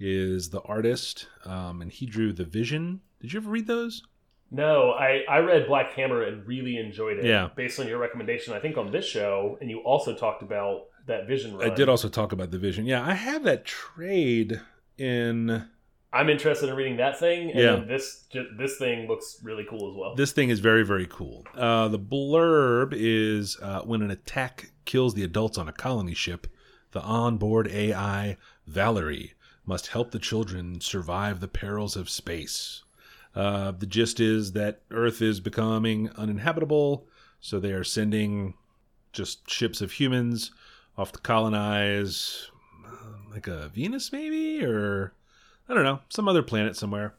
is 0.00 0.50
the 0.50 0.60
artist, 0.62 1.26
um, 1.44 1.82
and 1.82 1.92
he 1.92 2.06
drew 2.06 2.32
The 2.32 2.44
Vision. 2.44 3.00
Did 3.20 3.32
you 3.32 3.40
ever 3.40 3.50
read 3.50 3.66
those? 3.66 4.02
No, 4.50 4.92
I, 4.92 5.24
I 5.28 5.38
read 5.38 5.66
Black 5.66 5.92
Hammer 5.92 6.22
and 6.22 6.46
really 6.46 6.78
enjoyed 6.78 7.18
it. 7.18 7.24
Yeah. 7.26 7.50
Based 7.54 7.78
on 7.78 7.86
your 7.86 7.98
recommendation, 7.98 8.54
I 8.54 8.60
think 8.60 8.78
on 8.78 8.90
this 8.90 9.04
show, 9.04 9.58
and 9.60 9.68
you 9.68 9.80
also 9.80 10.14
talked 10.14 10.42
about 10.42 10.86
that 11.06 11.26
Vision 11.26 11.56
run. 11.56 11.70
I 11.70 11.74
did 11.74 11.88
also 11.88 12.08
talk 12.08 12.32
about 12.32 12.50
The 12.50 12.58
Vision. 12.58 12.86
Yeah, 12.86 13.06
I 13.06 13.14
have 13.14 13.42
that 13.44 13.64
trade 13.64 14.60
in. 14.96 15.68
I'm 16.12 16.30
interested 16.30 16.70
in 16.70 16.74
reading 16.74 16.96
that 16.96 17.18
thing, 17.18 17.50
and 17.50 17.58
Yeah. 17.60 17.76
this 17.84 18.24
this 18.56 18.78
thing 18.78 19.06
looks 19.08 19.38
really 19.42 19.64
cool 19.68 19.90
as 19.90 19.96
well. 19.96 20.14
This 20.14 20.32
thing 20.32 20.48
is 20.48 20.60
very, 20.60 20.82
very 20.84 21.06
cool. 21.06 21.44
Uh, 21.54 21.88
the 21.88 21.98
blurb 21.98 22.92
is 22.96 23.58
uh, 23.60 23.82
when 23.82 24.00
an 24.02 24.10
attack 24.10 24.72
kills 24.86 25.14
the 25.14 25.22
adults 25.24 25.58
on 25.58 25.68
a 25.68 25.72
colony 25.72 26.14
ship, 26.14 26.46
the 26.92 27.02
onboard 27.02 27.68
AI 27.68 28.38
Valerie 28.66 29.34
must 29.66 29.88
help 29.88 30.10
the 30.12 30.18
children 30.18 30.80
survive 30.80 31.40
the 31.40 31.48
perils 31.48 31.94
of 31.94 32.08
space. 32.08 32.84
Uh, 33.34 33.70
the 33.72 33.84
gist 33.86 34.18
is 34.18 34.52
that 34.52 34.80
Earth 34.90 35.20
is 35.20 35.40
becoming 35.40 36.08
uninhabitable, 36.16 37.06
so 37.40 37.60
they 37.60 37.72
are 37.72 37.84
sending 37.84 38.54
just 39.12 39.48
ships 39.50 39.82
of 39.82 39.92
humans 39.92 40.52
off 40.96 41.12
to 41.12 41.18
colonize, 41.20 42.50
uh, 42.86 43.30
like 43.30 43.46
a 43.46 43.68
Venus, 43.68 44.10
maybe, 44.10 44.64
or 44.64 45.12
I 45.68 45.74
don't 45.74 45.84
know, 45.84 46.00
some 46.08 46.28
other 46.28 46.42
planet 46.42 46.76
somewhere. 46.76 47.14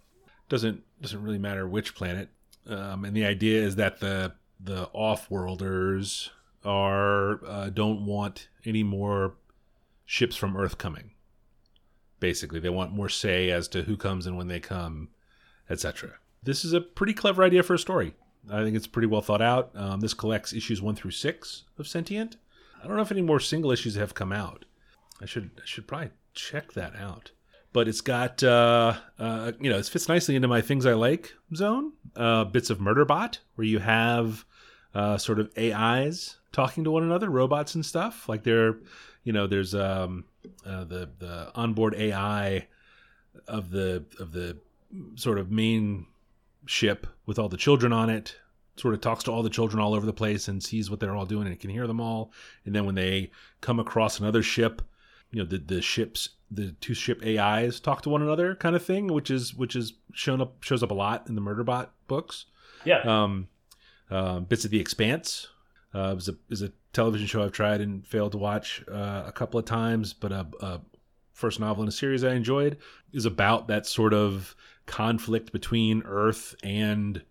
Doesn't 0.47 0.83
doesn't 1.01 1.21
really 1.21 1.37
matter 1.37 1.67
which 1.67 1.95
planet. 1.95 2.29
Um, 2.67 3.05
and 3.05 3.15
the 3.15 3.25
idea 3.25 3.61
is 3.61 3.75
that 3.75 3.99
the 3.99 4.33
the 4.59 4.89
off-worlders 4.93 6.31
are 6.65 7.45
uh, 7.45 7.69
don't 7.69 8.05
want 8.05 8.49
any 8.65 8.83
more 8.83 9.35
ships 10.05 10.35
from 10.35 10.57
Earth 10.57 10.77
coming. 10.77 11.11
Basically, 12.19 12.59
they 12.59 12.69
want 12.69 12.91
more 12.91 13.09
say 13.09 13.49
as 13.49 13.67
to 13.69 13.83
who 13.83 13.95
comes 13.95 14.25
and 14.25 14.37
when 14.37 14.47
they 14.47 14.59
come, 14.59 15.09
etc. 15.69 16.15
This 16.43 16.65
is 16.65 16.73
a 16.73 16.81
pretty 16.81 17.13
clever 17.13 17.43
idea 17.43 17.63
for 17.63 17.75
a 17.75 17.79
story. 17.79 18.13
I 18.51 18.63
think 18.63 18.75
it's 18.75 18.87
pretty 18.87 19.07
well 19.07 19.21
thought 19.21 19.41
out. 19.41 19.71
Um, 19.75 19.99
this 19.99 20.13
collects 20.13 20.53
issues 20.53 20.81
one 20.81 20.95
through 20.95 21.11
six 21.11 21.65
of 21.77 21.87
Sentient. 21.87 22.37
I 22.81 22.87
don't 22.87 22.95
know 22.95 23.01
if 23.01 23.11
any 23.11 23.21
more 23.21 23.39
single 23.39 23.71
issues 23.71 23.95
have 23.95 24.13
come 24.13 24.31
out. 24.31 24.65
I 25.21 25.25
should 25.25 25.51
I 25.57 25.65
should 25.65 25.87
probably 25.87 26.11
check 26.33 26.73
that 26.73 26.95
out. 26.95 27.31
But 27.71 27.87
it's 27.87 28.01
got 28.01 28.41
uh, 28.43 28.95
uh, 29.19 29.51
you 29.59 29.69
know 29.69 29.77
it 29.77 29.85
fits 29.85 30.09
nicely 30.09 30.35
into 30.35 30.47
my 30.47 30.61
things 30.61 30.85
I 30.85 30.93
like 30.93 31.33
zone. 31.55 31.93
Uh, 32.15 32.43
bits 32.43 32.69
of 32.69 32.79
Murderbot 32.79 33.39
where 33.55 33.65
you 33.65 33.79
have 33.79 34.45
uh, 34.95 35.17
sort 35.17 35.39
of 35.39 35.51
AIs 35.57 36.37
talking 36.51 36.83
to 36.83 36.91
one 36.91 37.03
another, 37.03 37.29
robots 37.29 37.75
and 37.75 37.85
stuff. 37.85 38.27
Like 38.27 38.43
they're 38.43 38.77
you 39.23 39.33
know 39.33 39.47
there's 39.47 39.75
um, 39.75 40.25
uh, 40.65 40.83
the 40.83 41.09
the 41.19 41.51
onboard 41.55 41.95
AI 41.95 42.67
of 43.47 43.69
the 43.69 44.05
of 44.19 44.31
the 44.31 44.57
sort 45.15 45.37
of 45.37 45.51
main 45.51 46.07
ship 46.65 47.07
with 47.25 47.39
all 47.39 47.49
the 47.49 47.57
children 47.57 47.93
on 47.93 48.09
it 48.09 48.35
sort 48.75 48.93
of 48.93 49.01
talks 49.01 49.23
to 49.25 49.31
all 49.31 49.43
the 49.43 49.49
children 49.49 49.81
all 49.81 49.93
over 49.93 50.05
the 50.05 50.13
place 50.13 50.47
and 50.47 50.63
sees 50.63 50.89
what 50.89 50.99
they're 50.99 51.15
all 51.15 51.25
doing 51.25 51.47
and 51.47 51.59
can 51.59 51.69
hear 51.69 51.87
them 51.87 51.99
all 51.99 52.31
and 52.65 52.75
then 52.75 52.85
when 52.85 52.95
they 52.95 53.29
come 53.61 53.79
across 53.79 54.19
another 54.19 54.41
ship 54.41 54.81
you 55.31 55.39
know 55.39 55.45
the 55.45 55.57
the 55.57 55.81
ships 55.81 56.29
the 56.51 56.71
two 56.81 56.93
ship 56.93 57.21
ais 57.23 57.79
talk 57.79 58.01
to 58.01 58.09
one 58.09 58.21
another 58.21 58.55
kind 58.55 58.75
of 58.75 58.83
thing 58.83 59.07
which 59.07 59.29
is 59.29 59.53
which 59.55 59.75
is 59.75 59.93
shown 60.13 60.41
up 60.41 60.63
shows 60.63 60.81
up 60.83 60.91
a 60.91 60.93
lot 60.93 61.27
in 61.29 61.35
the 61.35 61.41
murderbot 61.41 61.87
books 62.07 62.45
Yeah. 62.85 63.01
um 63.05 63.47
uh, 64.09 64.39
bits 64.39 64.65
of 64.65 64.71
the 64.71 64.79
expanse 64.79 65.47
uh, 65.93 66.15
is 66.17 66.27
a 66.29 66.35
is 66.49 66.61
a 66.63 66.71
television 66.93 67.27
show 67.27 67.43
I've 67.43 67.51
tried 67.51 67.81
and 67.81 68.05
failed 68.07 68.31
to 68.31 68.39
watch 68.39 68.83
uh, 68.91 69.23
a 69.27 69.31
couple 69.31 69.59
of 69.59 69.65
times, 69.65 70.13
but 70.13 70.31
a, 70.31 70.47
a 70.59 70.81
first 71.33 71.59
novel 71.59 71.83
in 71.83 71.87
a 71.89 71.91
series 71.91 72.23
I 72.23 72.33
enjoyed 72.33 72.77
is 73.13 73.25
about 73.25 73.67
that 73.67 73.85
sort 73.85 74.11
of 74.13 74.55
conflict 74.87 75.51
between 75.51 76.01
Earth 76.05 76.55
and 76.63 77.21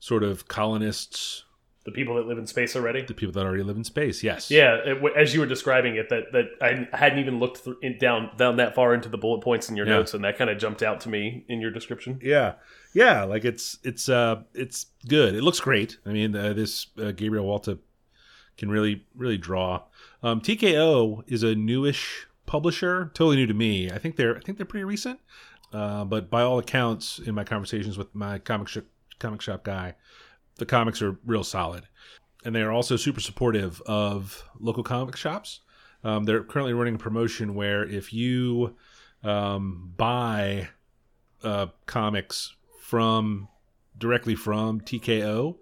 sort 0.00 0.24
of 0.24 0.48
colonists, 0.48 1.44
the 1.86 1.92
people 1.92 2.16
that 2.16 2.26
live 2.26 2.36
in 2.36 2.46
space 2.46 2.76
already. 2.76 3.00
the 3.02 3.14
people 3.14 3.32
that 3.32 3.46
already 3.46 3.62
live 3.62 3.76
in 3.78 3.84
space. 3.84 4.22
Yes. 4.22 4.50
Yeah, 4.50 4.74
it, 4.84 5.02
as 5.16 5.32
you 5.32 5.40
were 5.40 5.46
describing 5.46 5.96
it, 5.96 6.10
that 6.10 6.32
that 6.32 6.46
I 6.60 6.94
hadn't 6.96 7.20
even 7.20 7.38
looked 7.38 7.66
in, 7.82 7.96
down 7.98 8.30
down 8.36 8.56
that 8.56 8.74
far 8.74 8.92
into 8.92 9.08
the 9.08 9.16
bullet 9.16 9.40
points 9.42 9.70
in 9.70 9.76
your 9.76 9.86
Yeah. 9.86 9.94
notes, 9.94 10.12
and 10.12 10.22
that 10.24 10.36
kind 10.36 10.50
of 10.50 10.58
jumped 10.58 10.82
out 10.82 11.00
to 11.02 11.08
me 11.08 11.44
in 11.48 11.60
your 11.62 11.70
description. 11.70 12.20
Yeah, 12.22 12.54
yeah, 12.92 13.24
like 13.24 13.44
it's 13.46 13.78
it's 13.82 14.08
uh 14.08 14.42
it's 14.52 14.86
good. 15.08 15.34
It 15.34 15.42
looks 15.42 15.60
great. 15.60 15.96
I 16.04 16.10
mean, 16.10 16.36
uh, 16.36 16.52
this 16.52 16.88
uh, 17.00 17.12
Gabriel 17.12 17.46
Walta 17.46 17.78
can 18.58 18.68
really 18.70 19.04
really 19.14 19.38
draw. 19.38 19.82
Um, 20.22 20.40
TKO 20.40 21.22
is 21.26 21.42
a 21.42 21.54
newish 21.54 22.26
publisher, 22.46 23.10
totally 23.14 23.36
new 23.36 23.46
to 23.46 23.54
me. 23.54 23.90
I 23.90 23.98
think 23.98 24.16
they're 24.16 24.36
I 24.36 24.40
think 24.40 24.58
they're 24.58 24.66
pretty 24.66 24.84
recent, 24.84 25.20
uh, 25.72 26.04
but 26.04 26.30
by 26.30 26.42
all 26.42 26.58
accounts, 26.58 27.18
in 27.18 27.34
my 27.34 27.44
conversations 27.44 27.96
with 27.98 28.14
my 28.14 28.38
comic 28.38 28.68
shop 28.68 28.84
comic 29.18 29.40
shop 29.40 29.62
guy, 29.64 29.94
the 30.56 30.66
comics 30.66 31.02
are 31.02 31.18
real 31.24 31.44
solid, 31.44 31.84
and 32.44 32.54
they 32.54 32.62
are 32.62 32.72
also 32.72 32.96
super 32.96 33.20
supportive 33.20 33.80
of 33.82 34.44
local 34.58 34.82
comic 34.82 35.16
shops. 35.16 35.60
Um, 36.04 36.24
they're 36.24 36.44
currently 36.44 36.72
running 36.72 36.94
a 36.94 36.98
promotion 36.98 37.54
where 37.54 37.84
if 37.84 38.12
you 38.12 38.76
um, 39.24 39.92
buy 39.96 40.68
uh, 41.42 41.66
comics 41.86 42.54
from 42.80 43.48
directly 43.98 44.34
from 44.34 44.80
TKO 44.80 45.56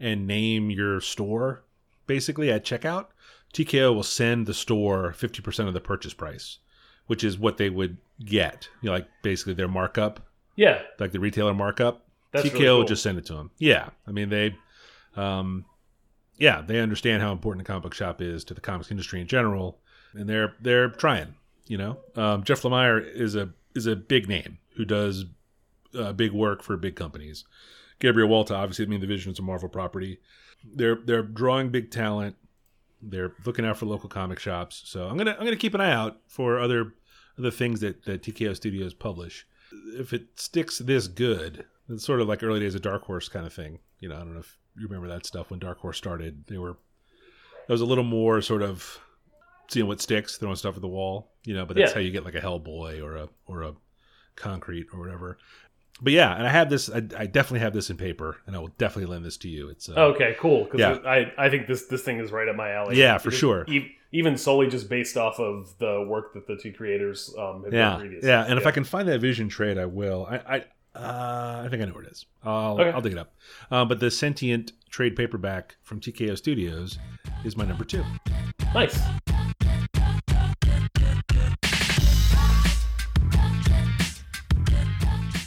and 0.00 0.26
name 0.26 0.70
your 0.70 1.00
store 1.00 1.64
basically 2.06 2.50
at 2.50 2.64
checkout, 2.64 3.06
TKO 3.52 3.94
will 3.94 4.02
send 4.02 4.46
the 4.46 4.54
store 4.54 5.14
50% 5.16 5.68
of 5.68 5.74
the 5.74 5.80
purchase 5.80 6.14
price, 6.14 6.58
which 7.06 7.22
is 7.22 7.38
what 7.38 7.56
they 7.56 7.70
would 7.70 7.98
get. 8.24 8.68
You 8.82 8.88
know, 8.88 8.94
like 8.94 9.08
basically 9.22 9.54
their 9.54 9.68
markup, 9.68 10.20
Yeah, 10.56 10.82
like 10.98 11.12
the 11.12 11.20
retailer 11.20 11.54
markup. 11.54 12.06
That's 12.34 12.48
TKO 12.48 12.52
really 12.52 12.66
cool. 12.66 12.84
just 12.84 13.02
send 13.02 13.16
it 13.16 13.24
to 13.26 13.34
them. 13.34 13.52
Yeah. 13.58 13.90
I 14.08 14.10
mean, 14.10 14.28
they, 14.28 14.56
um, 15.16 15.64
yeah, 16.36 16.60
they 16.60 16.80
understand 16.80 17.22
how 17.22 17.30
important 17.30 17.64
the 17.64 17.72
comic 17.72 17.84
book 17.84 17.94
shop 17.94 18.20
is 18.20 18.44
to 18.44 18.54
the 18.54 18.60
comics 18.60 18.90
industry 18.90 19.20
in 19.20 19.28
general, 19.28 19.78
and 20.14 20.28
they're 20.28 20.54
they're 20.60 20.88
trying. 20.88 21.36
You 21.66 21.78
know, 21.78 21.98
um, 22.16 22.42
Jeff 22.42 22.62
Lemire 22.62 23.00
is 23.02 23.36
a 23.36 23.50
is 23.74 23.86
a 23.86 23.94
big 23.94 24.28
name 24.28 24.58
who 24.76 24.84
does 24.84 25.26
uh, 25.96 26.12
big 26.12 26.32
work 26.32 26.62
for 26.62 26.76
big 26.76 26.96
companies. 26.96 27.44
Gabriel 28.00 28.28
Walta, 28.28 28.50
obviously, 28.50 28.84
I 28.84 28.88
mean, 28.88 29.00
the 29.00 29.06
Vision 29.06 29.32
is 29.32 29.38
a 29.38 29.42
Marvel 29.42 29.68
property. 29.68 30.18
They're 30.64 30.96
they're 30.96 31.22
drawing 31.22 31.70
big 31.70 31.92
talent. 31.92 32.34
They're 33.00 33.32
looking 33.46 33.64
out 33.64 33.78
for 33.78 33.86
local 33.86 34.08
comic 34.08 34.40
shops. 34.40 34.82
So 34.86 35.06
I'm 35.06 35.16
gonna 35.16 35.36
I'm 35.38 35.44
gonna 35.44 35.56
keep 35.56 35.74
an 35.74 35.80
eye 35.80 35.92
out 35.92 36.18
for 36.26 36.58
other 36.58 36.94
other 37.38 37.50
things 37.50 37.80
that, 37.80 38.04
that 38.04 38.22
TKO 38.22 38.56
Studios 38.56 38.92
publish. 38.92 39.46
If 39.96 40.12
it 40.12 40.26
sticks 40.36 40.78
this 40.78 41.06
good, 41.06 41.64
it's 41.88 42.04
sort 42.04 42.20
of 42.20 42.28
like 42.28 42.42
early 42.42 42.60
days 42.60 42.74
of 42.74 42.82
Dark 42.82 43.02
Horse 43.04 43.28
kind 43.28 43.46
of 43.46 43.52
thing. 43.52 43.78
You 44.00 44.08
know, 44.08 44.16
I 44.16 44.18
don't 44.18 44.34
know 44.34 44.40
if 44.40 44.56
you 44.76 44.86
remember 44.86 45.08
that 45.08 45.26
stuff 45.26 45.50
when 45.50 45.58
Dark 45.60 45.78
Horse 45.78 45.98
started. 45.98 46.44
They 46.46 46.58
were 46.58 46.76
it 47.68 47.72
was 47.72 47.80
a 47.80 47.86
little 47.86 48.04
more 48.04 48.40
sort 48.42 48.62
of 48.62 48.98
seeing 49.68 49.86
what 49.86 50.00
sticks, 50.00 50.36
throwing 50.36 50.56
stuff 50.56 50.76
at 50.76 50.82
the 50.82 50.88
wall. 50.88 51.30
You 51.44 51.54
know, 51.54 51.64
but 51.66 51.76
that's 51.76 51.90
Yeah. 51.90 51.94
how 51.94 52.00
you 52.00 52.10
get 52.10 52.24
like 52.24 52.34
a 52.34 52.40
Hellboy 52.40 53.02
or 53.02 53.16
a 53.16 53.28
or 53.46 53.62
a 53.62 53.74
Concrete 54.36 54.86
or 54.92 54.98
whatever. 55.00 55.38
But 56.02 56.12
yeah, 56.12 56.34
and 56.34 56.44
I 56.44 56.50
have 56.50 56.68
this. 56.70 56.90
I, 56.90 56.96
I 57.16 57.26
definitely 57.26 57.60
have 57.60 57.72
this 57.72 57.88
in 57.88 57.96
paper, 57.96 58.38
and 58.46 58.56
I 58.56 58.58
will 58.58 58.72
definitely 58.78 59.12
lend 59.12 59.24
this 59.24 59.36
to 59.38 59.48
you. 59.48 59.68
It's 59.68 59.88
uh, 59.88 59.92
Okay, 59.92 60.36
cool. 60.40 60.64
Because 60.64 60.80
Yeah. 60.80 60.98
I, 61.08 61.32
I 61.38 61.48
think 61.50 61.68
this 61.68 61.86
this 61.86 62.02
thing 62.02 62.18
is 62.18 62.32
right 62.32 62.48
up 62.48 62.56
my 62.56 62.72
alley. 62.72 62.98
Yeah, 62.98 63.16
for 63.18 63.28
Because 63.28 63.38
sure. 63.38 63.64
e- 63.68 63.92
even 64.10 64.36
solely 64.36 64.66
just 64.68 64.88
based 64.88 65.16
off 65.16 65.38
of 65.38 65.72
the 65.78 66.04
work 66.08 66.34
that 66.34 66.46
the 66.48 66.56
two 66.56 66.72
creators 66.72 67.32
um, 67.38 67.62
have 67.62 67.70
done 67.70 67.74
yeah, 67.74 67.96
previously. 67.96 68.28
yeah. 68.28 68.44
And 68.44 68.58
if 68.58 68.66
I 68.66 68.70
can 68.72 68.82
find 68.84 69.08
that 69.08 69.20
Vision 69.20 69.48
trade, 69.48 69.78
I 69.78 69.86
will. 69.86 70.26
I 70.28 70.36
I, 70.56 70.64
uh, 70.94 71.62
I 71.64 71.68
think 71.68 71.82
I 71.82 71.86
know 71.86 71.92
where 71.92 72.04
it 72.04 72.10
is. 72.12 72.26
I'll 72.42 72.80
Okay. 72.80 72.90
I'll 72.90 73.00
dig 73.00 73.12
it 73.12 73.18
up. 73.18 73.34
Um, 73.70 73.88
but 73.88 74.00
the 74.00 74.10
sentient 74.10 74.72
trade 74.90 75.16
paperback 75.16 75.76
from 75.82 76.00
TKO 76.00 76.36
Studios 76.36 76.98
is 77.44 77.56
my 77.56 77.64
number 77.64 77.84
two. 77.84 78.04
nice. 78.74 78.98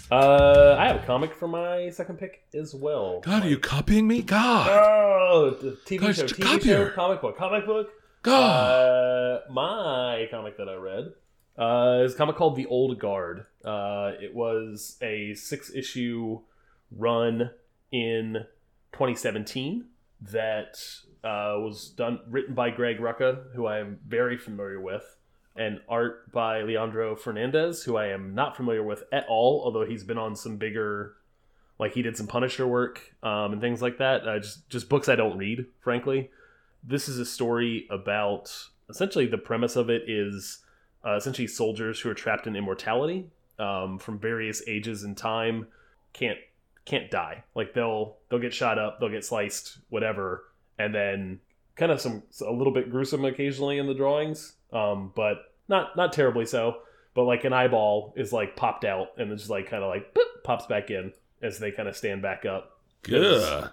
Uh, 0.10 0.78
I 0.80 0.88
have 0.88 1.04
a 1.04 1.06
comic 1.06 1.34
for 1.34 1.50
my 1.50 1.90
second 1.90 2.18
pick 2.18 2.46
as 2.54 2.74
well. 2.74 3.20
God, 3.20 3.44
are 3.44 3.50
you 3.50 3.60
copying 3.60 4.08
me? 4.08 4.22
God, 4.22 4.70
Oh, 4.72 5.50
the 5.62 5.72
TV 5.86 6.00
God, 6.00 6.16
show, 6.16 6.24
TV 6.28 6.64
show, 6.64 6.90
comic 6.92 7.22
book, 7.22 7.38
comic 7.38 7.66
book. 7.66 7.90
God. 8.22 9.42
Uh, 9.44 9.52
my 9.52 10.28
comic 10.32 10.58
that 10.58 10.70
I 10.70 10.76
read 10.76 11.12
uh, 11.58 12.04
is 12.06 12.14
a 12.14 12.18
comic 12.18 12.38
called 12.38 12.56
The 12.56 12.68
Old 12.68 12.98
Guard. 13.00 13.48
Uh, 13.68 14.14
it 14.22 14.34
was 14.34 14.96
a 15.02 15.34
six 15.34 15.70
issue 15.76 16.40
run 16.90 17.50
in 17.92 18.46
2017 18.94 19.84
that 20.32 20.80
uh, 21.22 21.60
was 21.60 21.90
done 21.90 22.22
written 22.30 22.56
by 22.56 22.70
Greg 22.70 23.00
Rucka, 23.00 23.52
who 23.54 23.66
I 23.66 23.80
am 23.80 24.00
very 24.08 24.38
familiar 24.38 24.80
with, 24.80 25.18
and 25.58 25.82
art 25.90 26.32
by 26.32 26.62
Leandro 26.62 27.18
Fernandez, 27.18 27.84
who 27.84 27.98
I 27.98 28.08
am 28.08 28.34
not 28.34 28.56
familiar 28.56 28.84
with 28.84 29.04
at 29.12 29.26
all, 29.28 29.62
although 29.66 29.86
he's 29.86 30.06
been 30.06 30.18
on 30.18 30.38
some 30.38 30.56
bigger 30.56 31.18
like 31.78 31.94
he 31.94 32.02
did 32.02 32.16
some 32.16 32.26
Punisher 32.26 32.66
work 32.66 33.14
um, 33.22 33.52
and 33.52 33.60
things 33.60 33.82
like 33.82 33.98
that. 33.98 34.26
Uh, 34.26 34.40
just 34.40 34.70
just 34.70 34.88
books 34.88 35.10
I 35.10 35.18
don't 35.18 35.38
read, 35.38 35.66
frankly. 35.82 36.32
This 36.86 37.10
is 37.10 37.20
a 37.20 37.26
story 37.26 37.86
about 37.90 38.50
essentially 38.90 39.28
the 39.28 39.38
premise 39.38 39.76
of 39.76 39.90
it 39.90 40.04
is 40.08 40.60
uh, 41.06 41.18
essentially 41.18 41.48
soldiers 41.48 42.00
who 42.00 42.10
are 42.10 42.14
trapped 42.14 42.48
in 42.48 42.56
immortality 42.56 43.30
um, 43.60 44.00
from 44.00 44.20
various 44.20 44.62
ages 44.68 45.04
and 45.04 45.18
time 45.18 45.68
can't 46.14 46.38
can't 46.86 47.12
die. 47.12 47.44
Like 47.56 47.74
they'll 47.74 48.18
they'll 48.30 48.40
get 48.40 48.54
shot 48.54 48.80
up, 48.80 49.00
they'll 49.00 49.10
get 49.10 49.26
sliced, 49.26 49.80
whatever, 49.90 50.44
and 50.80 50.94
then 50.94 51.40
kind 51.76 51.92
of 51.92 52.02
some 52.02 52.24
a 52.46 52.52
little 52.52 52.74
bit 52.74 52.90
gruesome 52.90 53.26
occasionally 53.26 53.78
in 53.78 53.88
the 53.88 53.94
drawings, 53.94 54.54
um, 54.74 55.12
but 55.16 55.38
not 55.68 55.96
not 55.96 56.14
terribly 56.14 56.46
so. 56.46 56.78
But 57.14 57.24
like 57.24 57.46
an 57.46 57.54
eyeball 57.54 58.14
is 58.16 58.32
like 58.32 58.56
popped 58.56 58.86
out 58.86 59.08
and 59.18 59.32
it's 59.32 59.44
just 59.44 59.50
like 59.50 59.70
kind 59.70 59.84
of 59.84 59.90
like 59.90 60.14
boop, 60.14 60.44
pops 60.44 60.68
back 60.68 60.92
in 60.92 61.14
as 61.42 61.58
they 61.58 61.72
kind 61.72 61.90
of 61.90 61.98
stand 61.98 62.22
back 62.22 62.46
up. 62.46 62.80
Good. 63.04 63.70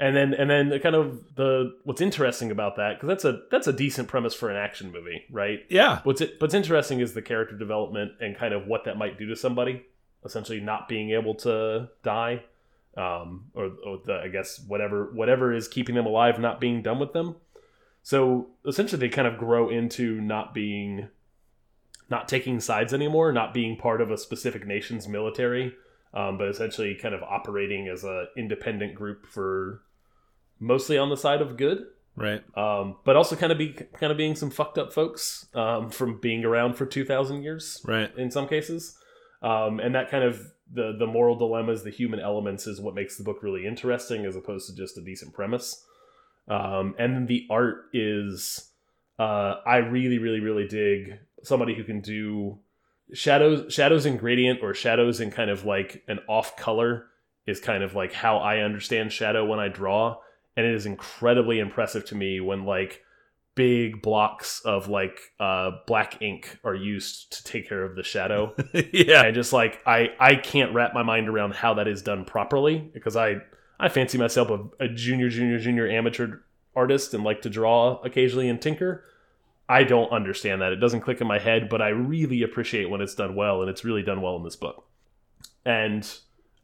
And 0.00 0.16
then 0.16 0.32
and 0.32 0.48
then 0.48 0.70
the 0.70 0.80
kind 0.80 0.94
of 0.94 1.36
the 1.36 1.76
what's 1.84 2.00
interesting 2.00 2.50
about 2.50 2.76
that 2.76 2.94
because 2.94 3.08
that's 3.08 3.24
a 3.26 3.42
that's 3.50 3.66
a 3.66 3.72
decent 3.72 4.08
premise 4.08 4.32
for 4.32 4.48
an 4.48 4.56
action 4.56 4.90
movie, 4.90 5.24
right? 5.30 5.60
Yeah. 5.68 6.00
What's 6.04 6.22
it, 6.22 6.36
what's 6.38 6.54
interesting 6.54 7.00
is 7.00 7.12
the 7.12 7.20
character 7.20 7.54
development 7.54 8.12
and 8.18 8.34
kind 8.34 8.54
of 8.54 8.66
what 8.66 8.84
that 8.84 8.96
might 8.96 9.18
do 9.18 9.26
to 9.26 9.36
somebody, 9.36 9.84
essentially 10.24 10.58
not 10.58 10.88
being 10.88 11.10
able 11.10 11.34
to 11.34 11.90
die, 12.02 12.42
um, 12.96 13.50
or, 13.54 13.70
or 13.84 14.00
the, 14.06 14.14
I 14.24 14.28
guess 14.28 14.58
whatever 14.66 15.10
whatever 15.12 15.52
is 15.52 15.68
keeping 15.68 15.94
them 15.94 16.06
alive 16.06 16.38
not 16.38 16.60
being 16.60 16.80
done 16.80 16.98
with 16.98 17.12
them. 17.12 17.36
So 18.02 18.48
essentially, 18.66 18.98
they 18.98 19.08
kind 19.08 19.28
of 19.28 19.36
grow 19.36 19.68
into 19.68 20.20
not 20.20 20.54
being, 20.54 21.08
not 22.08 22.28
taking 22.28 22.60
sides 22.60 22.94
anymore, 22.94 23.32
not 23.32 23.52
being 23.52 23.76
part 23.76 24.00
of 24.00 24.10
a 24.10 24.16
specific 24.16 24.66
nation's 24.66 25.06
military, 25.06 25.74
um, 26.14 26.38
but 26.38 26.48
essentially 26.48 26.94
kind 26.94 27.14
of 27.14 27.22
operating 27.22 27.88
as 27.88 28.04
a 28.04 28.26
independent 28.36 28.94
group 28.94 29.26
for 29.26 29.82
mostly 30.60 30.96
on 30.98 31.08
the 31.10 31.16
side 31.16 31.40
of 31.42 31.56
good 31.56 31.84
Right. 32.16 32.42
um, 32.56 32.96
but 33.04 33.16
also 33.16 33.34
kind 33.34 33.50
of 33.50 33.58
be 33.58 33.72
kind 33.72 34.12
of 34.12 34.16
being 34.18 34.34
some 34.36 34.50
fucked 34.50 34.76
up 34.78 34.92
folks 34.92 35.46
um, 35.54 35.90
from 35.90 36.20
being 36.20 36.44
around 36.44 36.74
for 36.74 36.84
two 36.86 37.04
thousand 37.04 37.42
years 37.42 37.80
Right. 37.84 38.14
in 38.16 38.30
some 38.30 38.46
cases, 38.46 38.96
um, 39.42 39.80
and 39.80 39.94
that 39.94 40.10
kind 40.10 40.24
of 40.24 40.40
the 40.72 40.94
the 40.98 41.06
moral 41.06 41.36
dilemmas, 41.36 41.82
the 41.82 41.90
human 41.90 42.20
elements, 42.20 42.66
is 42.66 42.80
what 42.80 42.94
makes 42.94 43.16
the 43.16 43.24
book 43.24 43.42
really 43.42 43.66
interesting 43.66 44.26
as 44.26 44.36
opposed 44.36 44.68
to 44.68 44.76
just 44.76 44.98
a 44.98 45.02
decent 45.02 45.32
premise. 45.32 45.84
Um, 46.48 46.94
and 46.98 47.14
then 47.14 47.26
the 47.26 47.46
art 47.50 47.86
is 47.92 48.66
Uh, 49.18 49.60
I 49.66 49.76
really, 49.78 50.18
really, 50.18 50.40
really 50.40 50.66
dig 50.66 51.18
somebody 51.42 51.74
who 51.74 51.84
can 51.84 52.00
do 52.00 52.58
shadows, 53.12 53.72
shadows 53.72 54.06
in 54.06 54.16
gradient 54.16 54.60
or 54.62 54.72
shadows 54.72 55.20
in 55.20 55.30
kind 55.30 55.50
of 55.50 55.64
like 55.66 56.02
an 56.08 56.20
off 56.28 56.56
color 56.56 57.06
is 57.46 57.60
kind 57.60 57.82
of 57.82 57.94
like 57.94 58.12
how 58.14 58.38
I 58.38 58.60
understand 58.60 59.12
shadow 59.12 59.44
when 59.44 59.58
I 59.60 59.68
draw, 59.68 60.16
and 60.56 60.66
it 60.66 60.74
is 60.74 60.86
incredibly 60.86 61.58
impressive 61.58 62.04
to 62.06 62.14
me 62.14 62.40
when 62.40 62.64
like 62.64 63.02
big 63.54 64.00
blocks 64.00 64.60
of 64.64 64.88
like 64.88 65.20
uh, 65.38 65.70
black 65.86 66.22
ink 66.22 66.58
are 66.64 66.74
used 66.74 67.32
to 67.32 67.44
take 67.44 67.68
care 67.68 67.82
of 67.82 67.96
the 67.96 68.02
shadow. 68.02 68.54
yeah. 68.92 69.24
and 69.24 69.34
just 69.34 69.52
like 69.52 69.80
I 69.86 70.08
I 70.18 70.36
can't 70.36 70.74
wrap 70.74 70.94
my 70.94 71.02
mind 71.02 71.28
around 71.28 71.54
how 71.54 71.74
that 71.74 71.88
is 71.88 72.02
done 72.02 72.24
properly 72.24 72.78
because 72.78 73.16
I 73.16 73.36
I 73.78 73.88
fancy 73.88 74.18
myself 74.18 74.50
a, 74.50 74.84
a 74.84 74.88
junior 74.88 75.28
junior 75.28 75.58
junior 75.58 75.88
amateur 75.88 76.38
artist 76.74 77.14
and 77.14 77.24
like 77.24 77.42
to 77.42 77.50
draw 77.50 78.00
occasionally 78.02 78.48
and 78.48 78.60
tinker. 78.60 79.04
I 79.68 79.84
don't 79.84 80.10
understand 80.10 80.62
that. 80.62 80.72
It 80.72 80.76
doesn't 80.80 81.02
click 81.02 81.20
in 81.20 81.28
my 81.28 81.38
head, 81.38 81.68
but 81.68 81.80
I 81.80 81.88
really 81.88 82.42
appreciate 82.42 82.90
when 82.90 83.00
it's 83.00 83.14
done 83.14 83.36
well, 83.36 83.60
and 83.60 83.70
it's 83.70 83.84
really 83.84 84.02
done 84.02 84.20
well 84.20 84.36
in 84.36 84.42
this 84.42 84.56
book. 84.56 84.84
And 85.64 86.10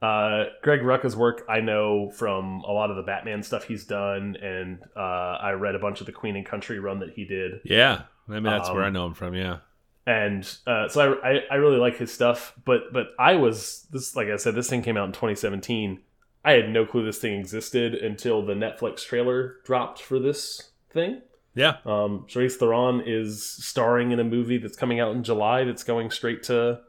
uh, 0.03 0.45
Greg 0.63 0.81
Rucka's 0.81 1.17
work 1.17 1.45
I 1.49 1.61
know 1.61 2.11
from 2.11 2.61
a 2.63 2.73
lot 2.73 2.91
of 2.91 2.97
the 2.97 3.03
Batman 3.03 3.43
stuff 3.43 3.65
he's 3.65 3.85
done, 3.85 4.37
and 4.37 4.79
uh, 4.97 5.01
I 5.41 5.53
read 5.53 5.75
a 5.75 5.79
bunch 5.79 6.01
of 6.01 6.07
the 6.07 6.13
Queen 6.13 6.37
and 6.37 6.45
Country 6.45 6.79
run 6.79 7.01
that 7.01 7.11
he 7.15 7.25
did 7.25 7.61
Yeah. 7.65 8.03
I 8.29 8.33
mean, 8.33 8.43
that's 8.43 8.69
where 8.71 8.83
Um, 8.83 8.87
I 8.87 8.91
know 8.91 9.07
him 9.07 9.15
from. 9.15 9.35
Yeah. 9.35 9.59
and 10.07 10.43
uh, 10.67 10.89
so 10.89 11.15
I, 11.23 11.31
I 11.31 11.41
I 11.53 11.55
really 11.57 11.79
like 11.79 11.97
his 11.97 12.13
stuff. 12.13 12.53
But 12.65 12.93
but 12.93 13.09
I 13.19 13.37
was 13.37 13.87
this 13.91 14.15
like 14.17 14.29
I 14.29 14.37
said, 14.37 14.55
this 14.55 14.69
thing 14.69 14.83
came 14.83 14.97
out 14.97 15.07
in 15.07 15.13
2017. 15.13 16.01
I 16.45 16.53
had 16.53 16.69
no 16.69 16.85
clue 16.87 17.05
this 17.05 17.19
thing 17.19 17.39
existed 17.41 17.95
until 17.95 18.45
the 18.45 18.55
Netflix 18.55 19.05
trailer 19.05 19.57
dropped 19.65 20.01
for 20.03 20.19
this 20.21 20.71
thing. 20.93 21.23
Yeah. 21.55 21.79
Um, 21.87 22.27
Charlize 22.29 22.53
Theron 22.57 23.03
is 23.07 23.43
starring 23.43 24.11
in 24.13 24.21
a 24.21 24.25
movie 24.25 24.59
that's 24.59 24.77
coming 24.77 25.01
out 25.01 25.17
in 25.17 25.25
July. 25.25 25.65
That's 25.65 25.83
going 25.85 26.11
straight 26.11 26.43
to 26.45 26.81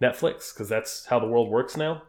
Netflix 0.00 0.52
because 0.52 0.68
that's 0.68 1.06
how 1.06 1.18
the 1.20 1.26
world 1.26 1.48
works 1.50 1.76
now. 1.76 2.02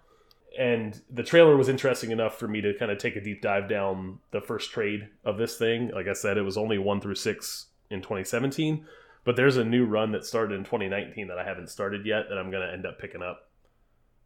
And 0.58 1.00
the 1.10 1.24
trailer 1.24 1.58
was 1.58 1.70
interesting 1.70 2.12
enough 2.12 2.38
for 2.38 2.48
me 2.48 2.62
to 2.62 2.74
kind 2.76 2.92
of 2.92 3.00
take 3.00 3.16
a 3.16 3.22
deep 3.22 3.42
dive 3.42 3.68
down 3.68 4.20
the 4.32 4.42
first 4.42 4.72
trade 4.72 5.08
of 5.26 5.38
this 5.38 5.58
thing. 5.58 5.90
Like 5.90 6.08
I 6.08 6.14
said, 6.14 6.38
it 6.38 6.44
was 6.44 6.58
only 6.58 6.78
one 6.78 7.02
through 7.02 7.16
six 7.16 7.68
in 7.90 8.02
2017, 8.02 8.86
but 9.24 9.36
there's 9.36 9.58
a 9.58 9.64
new 9.64 9.86
run 9.86 10.12
that 10.12 10.26
started 10.26 10.56
in 10.56 10.64
2019 10.64 11.28
that 11.28 11.40
I 11.40 11.44
haven't 11.44 11.70
started 11.70 12.06
yet 12.06 12.26
that 12.30 12.38
I'm 12.38 12.52
going 12.52 12.66
to 12.66 12.72
end 12.72 12.86
up 12.86 13.00
picking 13.00 13.24
up 13.24 13.50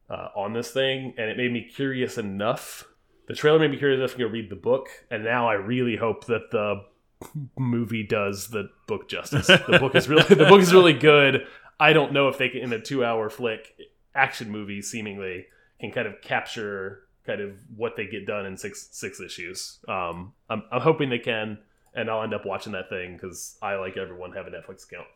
uh, 0.09 0.29
on 0.35 0.53
this 0.53 0.71
thing. 0.71 1.13
And 1.17 1.29
it 1.29 1.37
made 1.37 1.53
me 1.53 1.61
curious 1.61 2.17
enough. 2.17 2.85
The 3.27 3.33
trailer 3.33 3.59
made 3.59 3.71
me 3.71 3.77
curious 3.77 3.99
enough 3.99 4.11
to 4.13 4.17
go 4.17 4.27
read 4.27 4.49
the 4.49 4.55
book, 4.55 4.87
and 5.09 5.23
now 5.23 5.49
I 5.49 5.53
really 5.53 5.95
hope 5.95 6.25
that 6.25 6.51
the 6.51 6.83
movie 7.57 8.03
does 8.03 8.49
the 8.49 8.69
book 8.85 9.07
justice. 9.07 9.47
The 9.47 9.79
book 9.79 9.95
is 9.95 10.07
really 10.07 10.23
the 10.23 10.45
book 10.45 10.61
is 10.61 10.73
really 10.73 10.93
good. 10.93 11.45
I 11.79 11.93
don't 11.93 12.13
know 12.13 12.27
if 12.27 12.37
they 12.37 12.49
can 12.49 12.61
in 12.61 12.73
a 12.73 12.79
two 12.79 13.03
hour 13.03 13.29
flick 13.29 13.75
action 14.15 14.49
movie 14.49 14.81
seemingly 14.81 15.47
can 15.79 15.91
kind 15.91 16.07
of 16.07 16.21
capture 16.21 17.03
kind 17.25 17.41
of 17.41 17.51
what 17.75 17.95
they 17.95 18.07
get 18.07 18.25
done 18.25 18.45
in 18.45 18.57
six 18.57 18.89
six 18.91 19.19
issues. 19.19 19.79
Um, 19.87 20.33
I'm 20.49 20.63
I'm 20.71 20.81
hoping 20.81 21.09
they 21.09 21.19
can, 21.19 21.59
and 21.93 22.09
I'll 22.09 22.23
end 22.23 22.33
up 22.33 22.45
watching 22.45 22.73
that 22.73 22.89
thing 22.89 23.13
because 23.13 23.57
I 23.61 23.75
like 23.75 23.97
everyone 23.97 24.33
have 24.33 24.47
a 24.47 24.49
Netflix 24.49 24.85
account. 24.85 25.07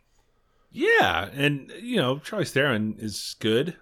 Yeah. 0.72 1.30
And, 1.34 1.72
you 1.82 1.98
know, 1.98 2.20
Charlie 2.20 2.46
Theron 2.46 2.96
is 2.98 3.36
good 3.40 3.76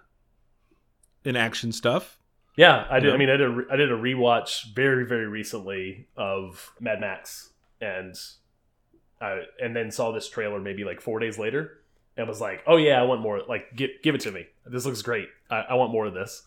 in 1.24 1.36
action 1.36 1.72
stuff. 1.72 2.18
Yeah, 2.56 2.84
I 2.90 2.98
did. 3.00 3.08
Yeah. 3.08 3.14
I 3.14 3.16
mean, 3.16 3.30
I 3.30 3.36
did. 3.36 3.48
A, 3.48 3.62
I 3.70 3.76
did 3.76 3.92
a 3.92 3.96
rewatch 3.96 4.74
very, 4.74 5.06
very 5.06 5.26
recently 5.26 6.08
of 6.16 6.72
Mad 6.80 7.00
Max, 7.00 7.50
and 7.80 8.14
I 9.20 9.42
and 9.62 9.74
then 9.74 9.90
saw 9.90 10.10
this 10.10 10.28
trailer 10.28 10.60
maybe 10.60 10.84
like 10.84 11.00
four 11.00 11.20
days 11.20 11.38
later, 11.38 11.80
and 12.16 12.26
was 12.26 12.40
like, 12.40 12.62
"Oh 12.66 12.76
yeah, 12.76 13.00
I 13.00 13.04
want 13.04 13.22
more. 13.22 13.40
Like, 13.48 13.76
give 13.76 13.90
give 14.02 14.14
it 14.16 14.20
to 14.22 14.32
me. 14.32 14.46
This 14.66 14.84
looks 14.84 15.00
great. 15.00 15.28
I, 15.48 15.60
I 15.60 15.74
want 15.74 15.92
more 15.92 16.06
of 16.06 16.12
this." 16.12 16.42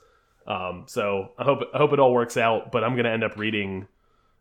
Um, 0.47 0.85
so 0.87 1.31
I 1.37 1.43
hope 1.43 1.59
I 1.73 1.77
hope 1.77 1.93
it 1.93 1.99
all 1.99 2.13
works 2.13 2.37
out. 2.37 2.71
But 2.71 2.83
I'm 2.83 2.95
gonna 2.95 3.09
end 3.09 3.23
up 3.23 3.37
reading 3.37 3.87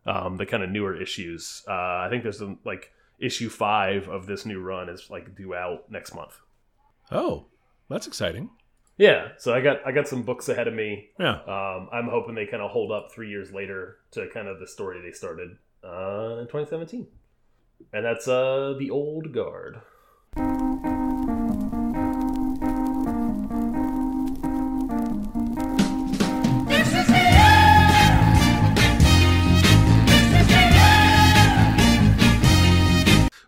um, 0.07 0.37
the 0.37 0.47
kind 0.47 0.63
of 0.63 0.71
newer 0.71 1.01
issues. 1.01 1.63
Uh, 1.69 1.73
I 1.73 2.09
think 2.11 2.23
there's 2.23 2.39
some, 2.39 2.59
like 2.65 2.93
issue 3.19 3.49
five 3.49 4.09
of 4.09 4.27
this 4.27 4.45
new 4.45 4.61
run 4.61 4.89
is 4.89 5.09
like 5.11 5.37
due 5.37 5.55
out 5.55 5.91
next 5.91 6.15
month. 6.15 6.41
Oh, 7.11 7.47
that's 7.89 8.07
exciting. 8.07 8.51
Yeah, 8.99 9.29
so 9.39 9.55
I 9.55 9.61
got 9.61 9.87
I 9.87 9.93
got 9.93 10.09
some 10.09 10.23
books 10.23 10.49
ahead 10.49 10.69
of 10.69 10.75
me 10.75 11.11
Yeah. 11.19 11.41
Um, 11.47 11.89
I'm 11.93 12.09
hoping 12.09 12.35
they 12.35 12.47
kind 12.47 12.63
of 12.63 12.71
hold 12.71 12.93
up 12.93 13.11
three 13.13 13.31
years 13.31 13.53
later 13.53 13.99
to 14.13 14.29
kind 14.33 14.49
of 14.49 14.61
the 14.61 14.67
story 14.67 15.01
they 15.01 15.13
started 15.13 15.57
uh, 15.83 16.39
in 16.41 16.47
2017, 16.47 17.07
and 17.93 18.05
that's 18.05 18.29
uh, 18.29 18.75
the 18.79 18.91
old 18.91 19.33
guard. 19.33 19.81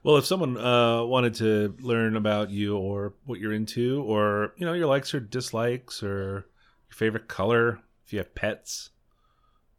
Well, 0.04 0.18
if 0.18 0.26
someone 0.26 0.58
uh, 0.58 1.02
wanted 1.02 1.34
to 1.36 1.74
learn 1.80 2.14
about 2.14 2.50
you 2.50 2.76
or 2.76 3.14
what 3.24 3.40
you're 3.40 3.54
into, 3.54 4.02
or 4.02 4.52
you 4.56 4.66
know 4.66 4.74
your 4.74 4.86
likes 4.86 5.14
or 5.14 5.20
dislikes, 5.20 6.02
or 6.02 6.46
your 6.88 6.94
favorite 6.94 7.26
color, 7.26 7.80
if 8.04 8.12
you 8.12 8.18
have 8.18 8.34
pets, 8.34 8.90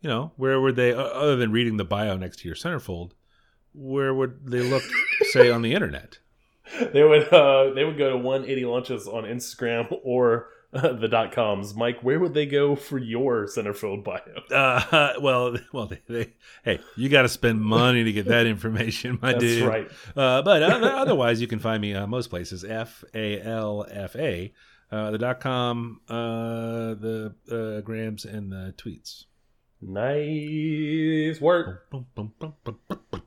you 0.01 0.09
know, 0.09 0.31
where 0.35 0.59
would 0.59 0.75
they, 0.75 0.93
other 0.93 1.35
than 1.35 1.51
reading 1.51 1.77
the 1.77 1.85
bio 1.85 2.17
next 2.17 2.39
to 2.39 2.47
your 2.47 2.55
centerfold, 2.55 3.11
where 3.75 4.15
would 4.15 4.47
they 4.47 4.61
look, 4.61 4.83
say, 5.31 5.51
on 5.51 5.61
the 5.61 5.75
internet? 5.75 6.17
They 6.91 7.03
would 7.03 7.31
uh, 7.31 7.75
they 7.75 7.85
would 7.85 7.99
go 7.99 8.09
to 8.09 8.17
180 8.17 8.65
lunches 8.65 9.07
on 9.07 9.25
Instagram 9.25 9.95
or 10.03 10.47
the 10.71 11.07
dot 11.07 11.31
coms. 11.31 11.75
Mike, 11.75 12.01
where 12.01 12.19
would 12.19 12.33
they 12.33 12.45
go 12.45 12.75
for 12.75 12.97
your 12.97 13.45
centerfold 13.45 14.03
bio? 14.03 14.21
Uh, 14.51 15.13
well, 15.21 15.57
well, 15.73 15.87
they, 15.87 16.01
they, 16.07 16.33
hey, 16.63 16.79
you 16.95 17.09
got 17.09 17.23
to 17.23 17.29
spend 17.29 17.61
money 17.61 18.03
to 18.03 18.11
get 18.11 18.27
that 18.27 18.45
information, 18.45 19.19
my 19.21 19.31
That's 19.31 19.43
dude. 19.43 19.67
right. 19.67 19.89
Uh, 20.15 20.41
but 20.41 20.63
other, 20.63 20.91
otherwise, 20.91 21.41
you 21.41 21.47
can 21.47 21.59
find 21.59 21.81
me 21.81 21.93
uh, 21.93 22.07
most 22.07 22.29
places. 22.29 22.63
F 22.63 23.03
A 23.13 23.41
L 23.41 23.85
F 23.89 24.15
A, 24.15 24.53
uh, 24.91 25.11
the 25.11 25.17
dot 25.17 25.39
com, 25.39 26.01
uh, 26.09 26.93
the 26.95 27.35
uh, 27.51 27.81
grams, 27.81 28.25
and 28.25 28.51
the 28.51 28.73
tweets. 28.77 29.25
Nice 29.81 31.41
work. 31.41 31.89
Bum, 31.89 32.05
bum, 32.15 32.33
bum. 32.39 33.21